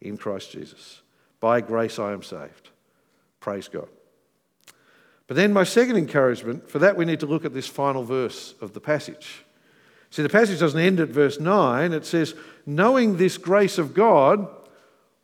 in 0.00 0.16
Christ 0.16 0.52
Jesus. 0.52 1.02
By 1.40 1.60
grace 1.60 1.98
I 1.98 2.12
am 2.12 2.22
saved. 2.22 2.70
Praise 3.40 3.68
God. 3.68 3.88
But 5.26 5.36
then, 5.36 5.52
my 5.52 5.64
second 5.64 5.96
encouragement, 5.96 6.70
for 6.70 6.78
that 6.78 6.96
we 6.96 7.04
need 7.04 7.20
to 7.20 7.26
look 7.26 7.44
at 7.44 7.52
this 7.52 7.66
final 7.66 8.02
verse 8.02 8.54
of 8.60 8.72
the 8.72 8.80
passage. 8.80 9.44
See, 10.10 10.22
the 10.22 10.28
passage 10.30 10.58
doesn't 10.58 10.80
end 10.80 11.00
at 11.00 11.08
verse 11.08 11.38
9. 11.38 11.92
It 11.92 12.06
says, 12.06 12.34
knowing 12.64 13.16
this 13.16 13.36
grace 13.36 13.76
of 13.76 13.92
God 13.92 14.48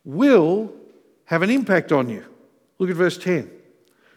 will 0.04 0.72
have 1.24 1.42
an 1.42 1.50
impact 1.50 1.90
on 1.90 2.10
you. 2.10 2.24
Look 2.78 2.90
at 2.90 2.96
verse 2.96 3.16
10. 3.16 3.50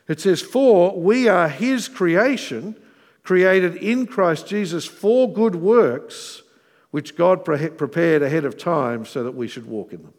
It 0.08 0.20
says, 0.20 0.42
For 0.42 1.00
we 1.00 1.28
are 1.28 1.48
his 1.48 1.88
creation, 1.88 2.76
created 3.24 3.76
in 3.76 4.08
Christ 4.08 4.48
Jesus 4.48 4.86
for 4.86 5.32
good 5.32 5.56
works, 5.56 6.44
which 6.92 7.16
God 7.16 7.46
prepared 7.46 8.22
ahead 8.22 8.46
of 8.46 8.58
time 8.58 9.06
so 9.06 9.24
that 9.24 9.36
we 9.36 9.48
should 9.48 9.66
walk 9.66 9.94
in 9.94 10.04
them. 10.04 10.14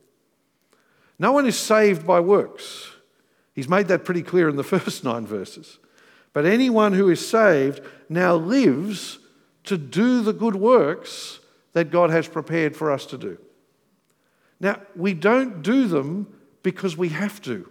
No 1.18 1.32
one 1.32 1.46
is 1.46 1.58
saved 1.58 2.06
by 2.06 2.20
works. 2.20 2.90
He's 3.54 3.68
made 3.68 3.88
that 3.88 4.04
pretty 4.04 4.22
clear 4.22 4.48
in 4.48 4.56
the 4.56 4.62
first 4.64 5.04
nine 5.04 5.26
verses. 5.26 5.78
But 6.32 6.46
anyone 6.46 6.92
who 6.92 7.08
is 7.08 7.26
saved 7.26 7.80
now 8.08 8.34
lives 8.34 9.18
to 9.64 9.76
do 9.76 10.22
the 10.22 10.32
good 10.32 10.54
works 10.54 11.40
that 11.72 11.90
God 11.90 12.10
has 12.10 12.28
prepared 12.28 12.76
for 12.76 12.90
us 12.90 13.06
to 13.06 13.18
do. 13.18 13.38
Now, 14.60 14.80
we 14.96 15.14
don't 15.14 15.62
do 15.62 15.86
them 15.86 16.32
because 16.62 16.96
we 16.96 17.10
have 17.10 17.40
to. 17.42 17.68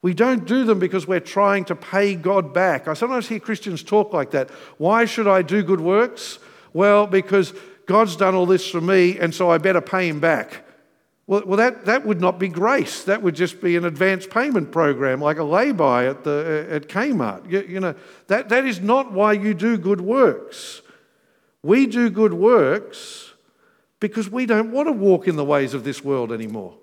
We 0.00 0.14
don't 0.14 0.46
do 0.46 0.64
them 0.64 0.78
because 0.78 1.08
we're 1.08 1.20
trying 1.20 1.64
to 1.66 1.74
pay 1.74 2.14
God 2.14 2.54
back. 2.54 2.86
I 2.86 2.94
sometimes 2.94 3.28
hear 3.28 3.40
Christians 3.40 3.82
talk 3.82 4.12
like 4.12 4.30
that. 4.30 4.50
Why 4.78 5.06
should 5.06 5.26
I 5.26 5.42
do 5.42 5.62
good 5.62 5.80
works? 5.80 6.38
Well, 6.72 7.06
because 7.06 7.52
God's 7.86 8.16
done 8.16 8.34
all 8.34 8.46
this 8.46 8.68
for 8.70 8.80
me, 8.80 9.18
and 9.18 9.34
so 9.34 9.50
I 9.50 9.58
better 9.58 9.80
pay 9.80 10.08
Him 10.08 10.20
back. 10.20 10.64
Well, 11.28 11.42
well 11.46 11.56
that, 11.58 11.84
that 11.84 12.04
would 12.04 12.20
not 12.20 12.40
be 12.40 12.48
grace. 12.48 13.04
That 13.04 13.22
would 13.22 13.36
just 13.36 13.60
be 13.60 13.76
an 13.76 13.84
advance 13.84 14.26
payment 14.26 14.72
program 14.72 15.20
like 15.20 15.38
a 15.38 15.44
lay-by 15.44 16.06
at, 16.06 16.24
the, 16.24 16.66
uh, 16.68 16.74
at 16.74 16.88
Kmart. 16.88 17.48
You, 17.48 17.60
you 17.60 17.78
know, 17.78 17.94
that, 18.26 18.48
that 18.48 18.64
is 18.64 18.80
not 18.80 19.12
why 19.12 19.34
you 19.34 19.54
do 19.54 19.78
good 19.78 20.00
works. 20.00 20.82
We 21.62 21.86
do 21.86 22.10
good 22.10 22.32
works 22.32 23.32
because 24.00 24.30
we 24.30 24.46
don't 24.46 24.72
want 24.72 24.88
to 24.88 24.92
walk 24.92 25.28
in 25.28 25.36
the 25.36 25.44
ways 25.44 25.74
of 25.74 25.84
this 25.84 26.02
world 26.02 26.32
anymore. 26.32 26.74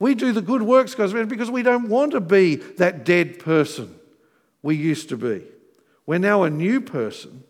We 0.00 0.14
do 0.14 0.32
the 0.32 0.42
good 0.42 0.62
works 0.62 0.94
because 0.94 1.50
we 1.50 1.62
don't 1.62 1.88
want 1.88 2.12
to 2.12 2.20
be 2.20 2.56
that 2.56 3.04
dead 3.04 3.38
person 3.38 3.94
we 4.62 4.76
used 4.76 5.10
to 5.10 5.16
be. 5.16 5.44
We're 6.06 6.18
now 6.18 6.42
a 6.42 6.50
new 6.50 6.80
person 6.80 7.44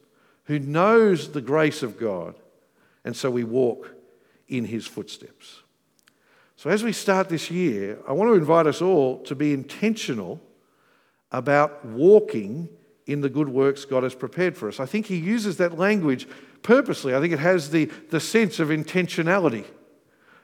who 0.44 0.58
knows 0.58 1.32
the 1.32 1.40
grace 1.40 1.82
of 1.82 1.98
God, 1.98 2.34
and 3.04 3.16
so 3.16 3.30
we 3.30 3.44
walk 3.44 3.94
in 4.48 4.66
his 4.66 4.86
footsteps. 4.86 5.63
So, 6.64 6.70
as 6.70 6.82
we 6.82 6.94
start 6.94 7.28
this 7.28 7.50
year, 7.50 7.98
I 8.08 8.12
want 8.12 8.30
to 8.30 8.36
invite 8.36 8.66
us 8.66 8.80
all 8.80 9.18
to 9.24 9.34
be 9.34 9.52
intentional 9.52 10.40
about 11.30 11.84
walking 11.84 12.70
in 13.04 13.20
the 13.20 13.28
good 13.28 13.50
works 13.50 13.84
God 13.84 14.02
has 14.02 14.14
prepared 14.14 14.56
for 14.56 14.68
us. 14.68 14.80
I 14.80 14.86
think 14.86 15.04
he 15.04 15.16
uses 15.16 15.58
that 15.58 15.78
language 15.78 16.26
purposely. 16.62 17.14
I 17.14 17.20
think 17.20 17.34
it 17.34 17.38
has 17.38 17.68
the, 17.68 17.90
the 18.08 18.18
sense 18.18 18.60
of 18.60 18.68
intentionality, 18.68 19.66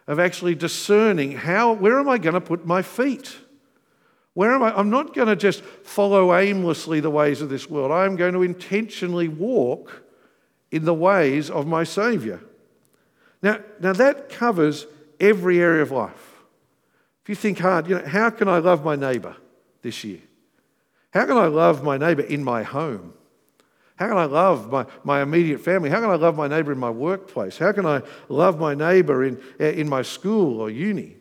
of 0.07 0.21
actually 0.21 0.55
discerning 0.55 1.33
how, 1.33 1.73
where 1.73 1.99
am 1.99 2.07
I 2.07 2.19
going 2.19 2.35
to 2.35 2.41
put 2.43 2.67
my 2.67 2.83
feet? 2.83 3.35
Where 4.35 4.53
am 4.53 4.63
I? 4.63 4.79
I'm 4.79 4.91
not 4.91 5.15
going 5.15 5.29
to 5.29 5.37
just 5.37 5.63
follow 5.63 6.37
aimlessly 6.37 7.01
the 7.01 7.09
ways 7.09 7.41
of 7.41 7.49
this 7.49 7.71
world. 7.71 7.93
I 7.93 8.05
am 8.05 8.17
going 8.17 8.35
to 8.35 8.43
intentionally 8.43 9.29
walk 9.29 10.03
in 10.71 10.85
the 10.85 10.93
ways 10.93 11.49
of 11.49 11.67
my 11.67 11.83
Saviour. 11.83 12.43
Now, 13.43 13.61
now 13.81 13.95
that 13.95 14.29
covers 14.29 14.87
every 15.21 15.61
area 15.61 15.83
of 15.83 15.91
life. 15.91 16.43
If 17.23 17.29
you 17.29 17.35
think 17.35 17.59
hard, 17.59 17.89
you 17.89 17.99
know, 17.99 18.07
how 18.07 18.31
can 18.31 18.49
I 18.49 18.59
love 18.59 18.85
my 18.85 18.97
neighbour 18.97 19.37
this 19.83 20.03
year? 20.05 20.21
How 21.13 21.27
can 21.27 21.37
I 21.37 21.47
love 21.47 21.83
my 21.83 21.99
neighbour 21.99 22.23
in 22.23 22.43
my 22.43 22.63
home? 22.63 23.15
How 23.97 24.09
can 24.09 24.17
I 24.17 24.25
love 24.25 24.71
my, 24.71 24.87
my 25.05 25.21
immediate 25.21 25.61
family? 25.61 25.91
How 25.91 26.01
can 26.01 26.09
I 26.09 26.15
love 26.15 26.35
my 26.35 26.49
neighbor 26.49 26.73
in 26.73 26.79
my 26.79 26.89
workplace? 26.89 27.59
How 27.59 27.73
can 27.73 27.85
I 27.85 28.01
love 28.31 28.59
my 28.59 28.75
neighbor 28.75 29.25
in, 29.25 29.39
in 29.59 29.89
my 29.91 30.01
school 30.01 30.61
or 30.61 30.71
uni? 30.71 31.17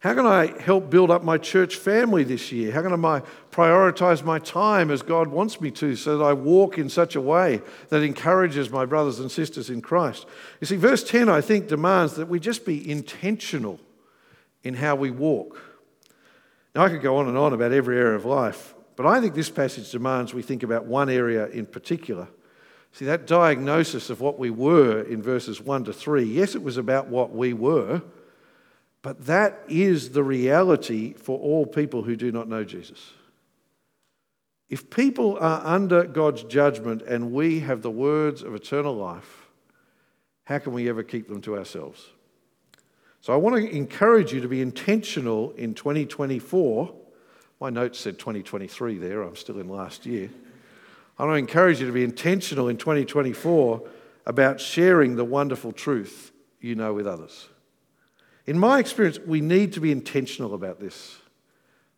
How 0.00 0.14
can 0.14 0.24
I 0.24 0.58
help 0.62 0.88
build 0.88 1.10
up 1.10 1.22
my 1.22 1.36
church 1.36 1.76
family 1.76 2.24
this 2.24 2.50
year? 2.50 2.72
How 2.72 2.80
can 2.80 3.04
I 3.04 3.22
prioritize 3.52 4.24
my 4.24 4.38
time 4.38 4.90
as 4.90 5.02
God 5.02 5.28
wants 5.28 5.60
me 5.60 5.70
to 5.72 5.94
so 5.94 6.16
that 6.16 6.24
I 6.24 6.32
walk 6.32 6.78
in 6.78 6.88
such 6.88 7.16
a 7.16 7.20
way 7.20 7.60
that 7.90 8.02
encourages 8.02 8.70
my 8.70 8.86
brothers 8.86 9.20
and 9.20 9.30
sisters 9.30 9.68
in 9.68 9.82
Christ? 9.82 10.24
You 10.58 10.66
see, 10.66 10.76
verse 10.76 11.04
10, 11.04 11.28
I 11.28 11.42
think, 11.42 11.68
demands 11.68 12.14
that 12.14 12.28
we 12.28 12.40
just 12.40 12.64
be 12.64 12.90
intentional 12.90 13.78
in 14.62 14.72
how 14.72 14.96
we 14.96 15.10
walk. 15.10 15.60
Now, 16.74 16.84
I 16.84 16.88
could 16.88 17.02
go 17.02 17.18
on 17.18 17.28
and 17.28 17.36
on 17.36 17.52
about 17.52 17.72
every 17.72 17.98
area 17.98 18.16
of 18.16 18.24
life, 18.24 18.74
but 18.96 19.04
I 19.04 19.20
think 19.20 19.34
this 19.34 19.50
passage 19.50 19.90
demands 19.90 20.32
we 20.32 20.40
think 20.40 20.62
about 20.62 20.86
one 20.86 21.10
area 21.10 21.48
in 21.48 21.66
particular. 21.66 22.26
See, 22.92 23.04
that 23.04 23.26
diagnosis 23.26 24.08
of 24.08 24.22
what 24.22 24.38
we 24.38 24.48
were 24.48 25.02
in 25.02 25.20
verses 25.20 25.60
1 25.60 25.84
to 25.84 25.92
3, 25.92 26.24
yes, 26.24 26.54
it 26.54 26.62
was 26.62 26.78
about 26.78 27.08
what 27.08 27.32
we 27.32 27.52
were 27.52 28.00
but 29.02 29.26
that 29.26 29.62
is 29.68 30.10
the 30.10 30.22
reality 30.22 31.14
for 31.14 31.38
all 31.38 31.66
people 31.66 32.02
who 32.02 32.16
do 32.16 32.30
not 32.30 32.48
know 32.48 32.64
Jesus. 32.64 33.12
If 34.68 34.88
people 34.90 35.36
are 35.40 35.62
under 35.64 36.04
God's 36.04 36.44
judgment 36.44 37.02
and 37.02 37.32
we 37.32 37.60
have 37.60 37.82
the 37.82 37.90
words 37.90 38.42
of 38.42 38.54
eternal 38.54 38.94
life, 38.94 39.48
how 40.44 40.58
can 40.58 40.72
we 40.72 40.88
ever 40.88 41.02
keep 41.02 41.28
them 41.28 41.40
to 41.42 41.56
ourselves? 41.56 42.08
So 43.20 43.32
I 43.32 43.36
want 43.36 43.56
to 43.56 43.68
encourage 43.68 44.32
you 44.32 44.40
to 44.40 44.48
be 44.48 44.62
intentional 44.62 45.52
in 45.52 45.74
2024. 45.74 46.94
My 47.60 47.70
notes 47.70 47.98
said 47.98 48.18
2023 48.18 48.98
there, 48.98 49.22
I'm 49.22 49.36
still 49.36 49.58
in 49.58 49.68
last 49.68 50.06
year. 50.06 50.30
I 51.18 51.24
want 51.24 51.34
to 51.34 51.38
encourage 51.38 51.80
you 51.80 51.86
to 51.86 51.92
be 51.92 52.04
intentional 52.04 52.68
in 52.68 52.78
2024 52.78 53.82
about 54.24 54.60
sharing 54.60 55.16
the 55.16 55.24
wonderful 55.24 55.72
truth 55.72 56.32
you 56.60 56.74
know 56.74 56.94
with 56.94 57.06
others. 57.06 57.48
In 58.50 58.58
my 58.58 58.80
experience, 58.80 59.20
we 59.20 59.40
need 59.40 59.74
to 59.74 59.80
be 59.80 59.92
intentional 59.92 60.54
about 60.54 60.80
this. 60.80 61.18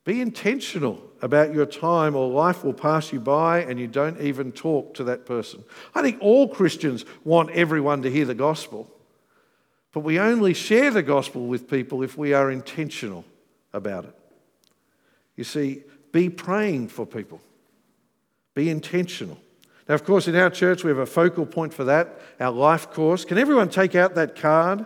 Be 0.04 0.20
intentional 0.20 1.02
about 1.22 1.54
your 1.54 1.64
time, 1.64 2.14
or 2.14 2.28
life 2.28 2.62
will 2.62 2.74
pass 2.74 3.10
you 3.10 3.20
by 3.20 3.60
and 3.60 3.80
you 3.80 3.86
don't 3.86 4.20
even 4.20 4.52
talk 4.52 4.92
to 4.96 5.04
that 5.04 5.24
person. 5.24 5.64
I 5.94 6.02
think 6.02 6.18
all 6.20 6.46
Christians 6.46 7.06
want 7.24 7.52
everyone 7.52 8.02
to 8.02 8.10
hear 8.10 8.26
the 8.26 8.34
gospel, 8.34 8.90
but 9.92 10.00
we 10.00 10.18
only 10.18 10.52
share 10.52 10.90
the 10.90 11.02
gospel 11.02 11.46
with 11.46 11.70
people 11.70 12.02
if 12.02 12.18
we 12.18 12.34
are 12.34 12.50
intentional 12.50 13.24
about 13.72 14.04
it. 14.04 14.14
You 15.36 15.44
see, 15.44 15.84
be 16.12 16.28
praying 16.28 16.88
for 16.88 17.06
people, 17.06 17.40
be 18.54 18.68
intentional. 18.68 19.38
Now, 19.88 19.94
of 19.94 20.04
course, 20.04 20.28
in 20.28 20.36
our 20.36 20.50
church, 20.50 20.84
we 20.84 20.90
have 20.90 20.98
a 20.98 21.06
focal 21.06 21.46
point 21.46 21.72
for 21.72 21.84
that, 21.84 22.20
our 22.38 22.52
life 22.52 22.90
course. 22.90 23.24
Can 23.24 23.38
everyone 23.38 23.70
take 23.70 23.94
out 23.94 24.16
that 24.16 24.36
card? 24.36 24.84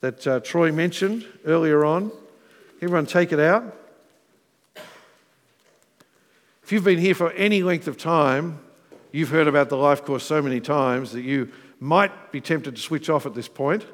That 0.00 0.26
uh, 0.26 0.40
Troy 0.40 0.72
mentioned 0.72 1.26
earlier 1.44 1.84
on. 1.84 2.10
Everyone 2.80 3.06
take 3.06 3.32
it 3.32 3.40
out. 3.40 3.76
If 6.62 6.72
you've 6.72 6.84
been 6.84 6.98
here 6.98 7.14
for 7.14 7.32
any 7.32 7.62
length 7.62 7.88
of 7.88 7.98
time, 7.98 8.60
you've 9.12 9.30
heard 9.30 9.48
about 9.48 9.68
the 9.68 9.76
life 9.76 10.04
course 10.04 10.24
so 10.24 10.40
many 10.40 10.60
times 10.60 11.12
that 11.12 11.22
you 11.22 11.50
might 11.80 12.32
be 12.32 12.40
tempted 12.40 12.76
to 12.76 12.82
switch 12.82 13.10
off 13.10 13.26
at 13.26 13.34
this 13.34 13.48
point. 13.48 13.84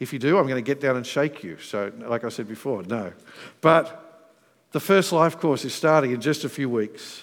If 0.00 0.12
you 0.12 0.18
do, 0.18 0.38
I'm 0.38 0.46
going 0.48 0.62
to 0.62 0.66
get 0.66 0.80
down 0.80 0.96
and 0.96 1.06
shake 1.06 1.44
you. 1.44 1.58
So, 1.58 1.92
like 1.98 2.24
I 2.24 2.28
said 2.28 2.48
before, 2.48 2.82
no. 2.82 3.12
But 3.60 4.32
the 4.72 4.80
first 4.80 5.12
life 5.12 5.38
course 5.38 5.64
is 5.64 5.72
starting 5.72 6.10
in 6.10 6.20
just 6.20 6.44
a 6.44 6.48
few 6.48 6.68
weeks. 6.68 7.22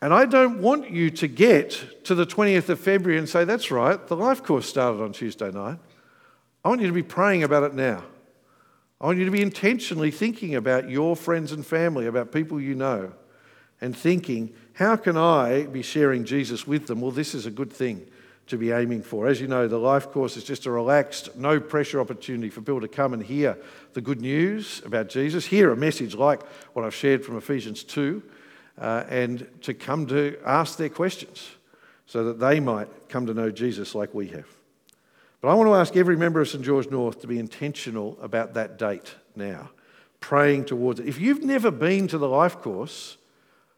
And 0.00 0.14
I 0.14 0.24
don't 0.24 0.60
want 0.60 0.90
you 0.90 1.10
to 1.10 1.26
get 1.28 2.04
to 2.04 2.14
the 2.14 2.24
20th 2.26 2.68
of 2.68 2.80
February 2.80 3.18
and 3.18 3.28
say, 3.28 3.44
that's 3.44 3.70
right, 3.70 4.04
the 4.06 4.16
life 4.16 4.42
course 4.42 4.68
started 4.68 5.02
on 5.02 5.12
Tuesday 5.12 5.50
night. 5.50 5.78
I 6.64 6.68
want 6.68 6.80
you 6.80 6.86
to 6.86 6.92
be 6.92 7.02
praying 7.02 7.42
about 7.42 7.64
it 7.64 7.74
now. 7.74 8.04
I 9.00 9.06
want 9.06 9.18
you 9.18 9.24
to 9.24 9.32
be 9.32 9.42
intentionally 9.42 10.12
thinking 10.12 10.54
about 10.54 10.88
your 10.88 11.16
friends 11.16 11.50
and 11.50 11.66
family, 11.66 12.06
about 12.06 12.30
people 12.30 12.60
you 12.60 12.76
know, 12.76 13.12
and 13.80 13.96
thinking, 13.96 14.54
how 14.74 14.94
can 14.94 15.16
I 15.16 15.64
be 15.64 15.82
sharing 15.82 16.24
Jesus 16.24 16.66
with 16.66 16.86
them? 16.86 17.00
Well, 17.00 17.10
this 17.10 17.34
is 17.34 17.46
a 17.46 17.50
good 17.50 17.72
thing 17.72 18.06
to 18.46 18.56
be 18.56 18.70
aiming 18.70 19.02
for. 19.02 19.26
As 19.26 19.40
you 19.40 19.48
know, 19.48 19.66
the 19.66 19.78
life 19.78 20.10
course 20.12 20.36
is 20.36 20.44
just 20.44 20.66
a 20.66 20.70
relaxed, 20.70 21.34
no 21.36 21.58
pressure 21.58 22.00
opportunity 22.00 22.48
for 22.48 22.60
people 22.60 22.80
to 22.80 22.88
come 22.88 23.12
and 23.12 23.22
hear 23.22 23.58
the 23.94 24.00
good 24.00 24.20
news 24.20 24.82
about 24.84 25.08
Jesus, 25.08 25.46
hear 25.46 25.72
a 25.72 25.76
message 25.76 26.14
like 26.14 26.42
what 26.74 26.84
I've 26.84 26.94
shared 26.94 27.24
from 27.24 27.36
Ephesians 27.36 27.82
2, 27.82 28.22
uh, 28.78 29.04
and 29.08 29.48
to 29.62 29.74
come 29.74 30.06
to 30.06 30.38
ask 30.44 30.78
their 30.78 30.88
questions 30.88 31.50
so 32.06 32.24
that 32.24 32.38
they 32.38 32.60
might 32.60 33.08
come 33.08 33.26
to 33.26 33.34
know 33.34 33.50
Jesus 33.50 33.96
like 33.96 34.14
we 34.14 34.28
have. 34.28 34.46
But 35.42 35.48
I 35.48 35.54
want 35.54 35.68
to 35.68 35.74
ask 35.74 35.96
every 35.96 36.16
member 36.16 36.40
of 36.40 36.48
St 36.48 36.64
George 36.64 36.88
North 36.88 37.20
to 37.20 37.26
be 37.26 37.40
intentional 37.40 38.16
about 38.22 38.54
that 38.54 38.78
date 38.78 39.16
now, 39.34 39.70
praying 40.20 40.66
towards 40.66 41.00
it. 41.00 41.08
If 41.08 41.20
you've 41.20 41.42
never 41.42 41.72
been 41.72 42.06
to 42.08 42.16
the 42.16 42.28
life 42.28 42.58
course, 42.58 43.16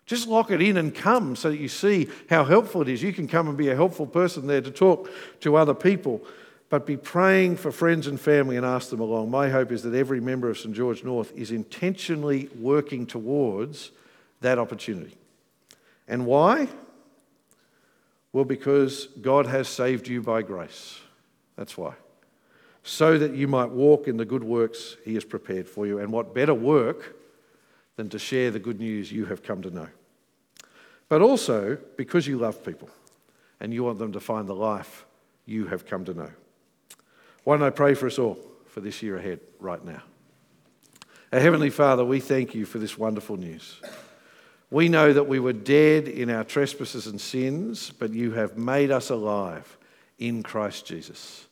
just 0.04 0.28
lock 0.28 0.50
it 0.50 0.60
in 0.60 0.76
and 0.76 0.94
come 0.94 1.34
so 1.34 1.50
that 1.50 1.56
you 1.56 1.68
see 1.68 2.10
how 2.28 2.44
helpful 2.44 2.82
it 2.82 2.88
is. 2.88 3.02
You 3.02 3.14
can 3.14 3.26
come 3.26 3.48
and 3.48 3.56
be 3.56 3.70
a 3.70 3.74
helpful 3.74 4.06
person 4.06 4.46
there 4.46 4.60
to 4.60 4.70
talk 4.70 5.10
to 5.40 5.56
other 5.56 5.72
people, 5.72 6.20
but 6.68 6.84
be 6.84 6.98
praying 6.98 7.56
for 7.56 7.72
friends 7.72 8.06
and 8.06 8.20
family 8.20 8.58
and 8.58 8.66
ask 8.66 8.90
them 8.90 9.00
along. 9.00 9.30
My 9.30 9.48
hope 9.48 9.72
is 9.72 9.82
that 9.84 9.94
every 9.94 10.20
member 10.20 10.50
of 10.50 10.58
St 10.58 10.74
George 10.74 11.02
North 11.02 11.32
is 11.34 11.50
intentionally 11.50 12.50
working 12.60 13.06
towards 13.06 13.90
that 14.42 14.58
opportunity. 14.58 15.16
And 16.06 16.26
why? 16.26 16.68
Well, 18.34 18.44
because 18.44 19.06
God 19.22 19.46
has 19.46 19.66
saved 19.66 20.08
you 20.08 20.20
by 20.20 20.42
grace. 20.42 21.00
That's 21.56 21.76
why. 21.76 21.94
So 22.82 23.18
that 23.18 23.34
you 23.34 23.48
might 23.48 23.70
walk 23.70 24.08
in 24.08 24.16
the 24.16 24.24
good 24.24 24.44
works 24.44 24.96
he 25.04 25.14
has 25.14 25.24
prepared 25.24 25.68
for 25.68 25.86
you. 25.86 25.98
And 25.98 26.12
what 26.12 26.34
better 26.34 26.54
work 26.54 27.16
than 27.96 28.08
to 28.10 28.18
share 28.18 28.50
the 28.50 28.58
good 28.58 28.78
news 28.78 29.10
you 29.10 29.26
have 29.26 29.42
come 29.42 29.62
to 29.62 29.70
know? 29.70 29.88
But 31.08 31.22
also 31.22 31.78
because 31.96 32.26
you 32.26 32.38
love 32.38 32.64
people 32.64 32.90
and 33.60 33.72
you 33.72 33.84
want 33.84 33.98
them 33.98 34.12
to 34.12 34.20
find 34.20 34.48
the 34.48 34.54
life 34.54 35.06
you 35.46 35.66
have 35.66 35.86
come 35.86 36.04
to 36.04 36.14
know. 36.14 36.30
Why 37.44 37.56
don't 37.56 37.66
I 37.66 37.70
pray 37.70 37.94
for 37.94 38.06
us 38.06 38.18
all 38.18 38.38
for 38.66 38.80
this 38.80 39.02
year 39.02 39.16
ahead 39.16 39.40
right 39.60 39.84
now? 39.84 40.02
Our 41.32 41.40
Heavenly 41.40 41.70
Father, 41.70 42.04
we 42.04 42.20
thank 42.20 42.54
you 42.54 42.64
for 42.64 42.78
this 42.78 42.98
wonderful 42.98 43.36
news. 43.36 43.80
We 44.70 44.88
know 44.88 45.12
that 45.12 45.28
we 45.28 45.40
were 45.40 45.52
dead 45.52 46.08
in 46.08 46.30
our 46.30 46.44
trespasses 46.44 47.06
and 47.06 47.20
sins, 47.20 47.90
but 47.90 48.12
you 48.12 48.32
have 48.32 48.56
made 48.56 48.90
us 48.90 49.10
alive 49.10 49.76
in 50.18 50.42
Christ 50.42 50.86
Jesus. 50.86 51.46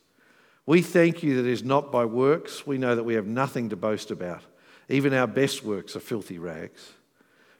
We 0.65 0.81
thank 0.81 1.23
you 1.23 1.35
that 1.35 1.47
it 1.47 1.51
is 1.51 1.63
not 1.63 1.91
by 1.91 2.05
works. 2.05 2.65
We 2.65 2.77
know 2.77 2.95
that 2.95 3.03
we 3.03 3.15
have 3.15 3.27
nothing 3.27 3.69
to 3.69 3.75
boast 3.75 4.11
about. 4.11 4.41
Even 4.89 5.13
our 5.13 5.27
best 5.27 5.63
works 5.63 5.95
are 5.95 6.01
filthy 6.01 6.39
rags. 6.39 6.93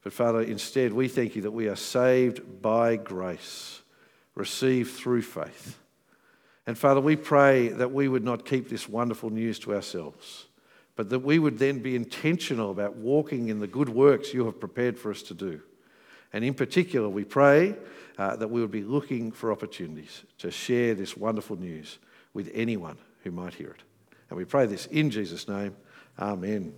But 0.03 0.13
Father, 0.13 0.41
instead, 0.41 0.93
we 0.93 1.07
thank 1.07 1.35
you 1.35 1.41
that 1.43 1.51
we 1.51 1.67
are 1.67 1.75
saved 1.75 2.61
by 2.61 2.95
grace, 2.97 3.81
received 4.35 4.91
through 4.91 5.21
faith. 5.21 5.79
And 6.65 6.77
Father, 6.77 7.01
we 7.01 7.15
pray 7.15 7.69
that 7.69 7.91
we 7.91 8.07
would 8.07 8.23
not 8.23 8.45
keep 8.45 8.69
this 8.69 8.87
wonderful 8.87 9.29
news 9.29 9.59
to 9.59 9.73
ourselves, 9.73 10.45
but 10.95 11.09
that 11.09 11.19
we 11.19 11.39
would 11.39 11.57
then 11.57 11.79
be 11.79 11.95
intentional 11.95 12.71
about 12.71 12.95
walking 12.95 13.49
in 13.49 13.59
the 13.59 13.67
good 13.67 13.89
works 13.89 14.33
you 14.33 14.45
have 14.45 14.59
prepared 14.59 14.97
for 14.97 15.11
us 15.11 15.23
to 15.23 15.33
do. 15.33 15.61
And 16.33 16.43
in 16.43 16.53
particular, 16.55 17.07
we 17.07 17.23
pray 17.23 17.75
uh, 18.17 18.35
that 18.35 18.49
we 18.49 18.59
would 18.59 18.71
be 18.71 18.83
looking 18.83 19.31
for 19.31 19.51
opportunities 19.51 20.23
to 20.39 20.51
share 20.51 20.95
this 20.95 21.15
wonderful 21.15 21.55
news 21.55 21.99
with 22.33 22.49
anyone 22.53 22.97
who 23.23 23.31
might 23.31 23.53
hear 23.53 23.69
it. 23.69 23.83
And 24.29 24.37
we 24.37 24.45
pray 24.45 24.65
this 24.65 24.87
in 24.87 25.11
Jesus' 25.11 25.47
name. 25.47 25.75
Amen. 26.19 26.73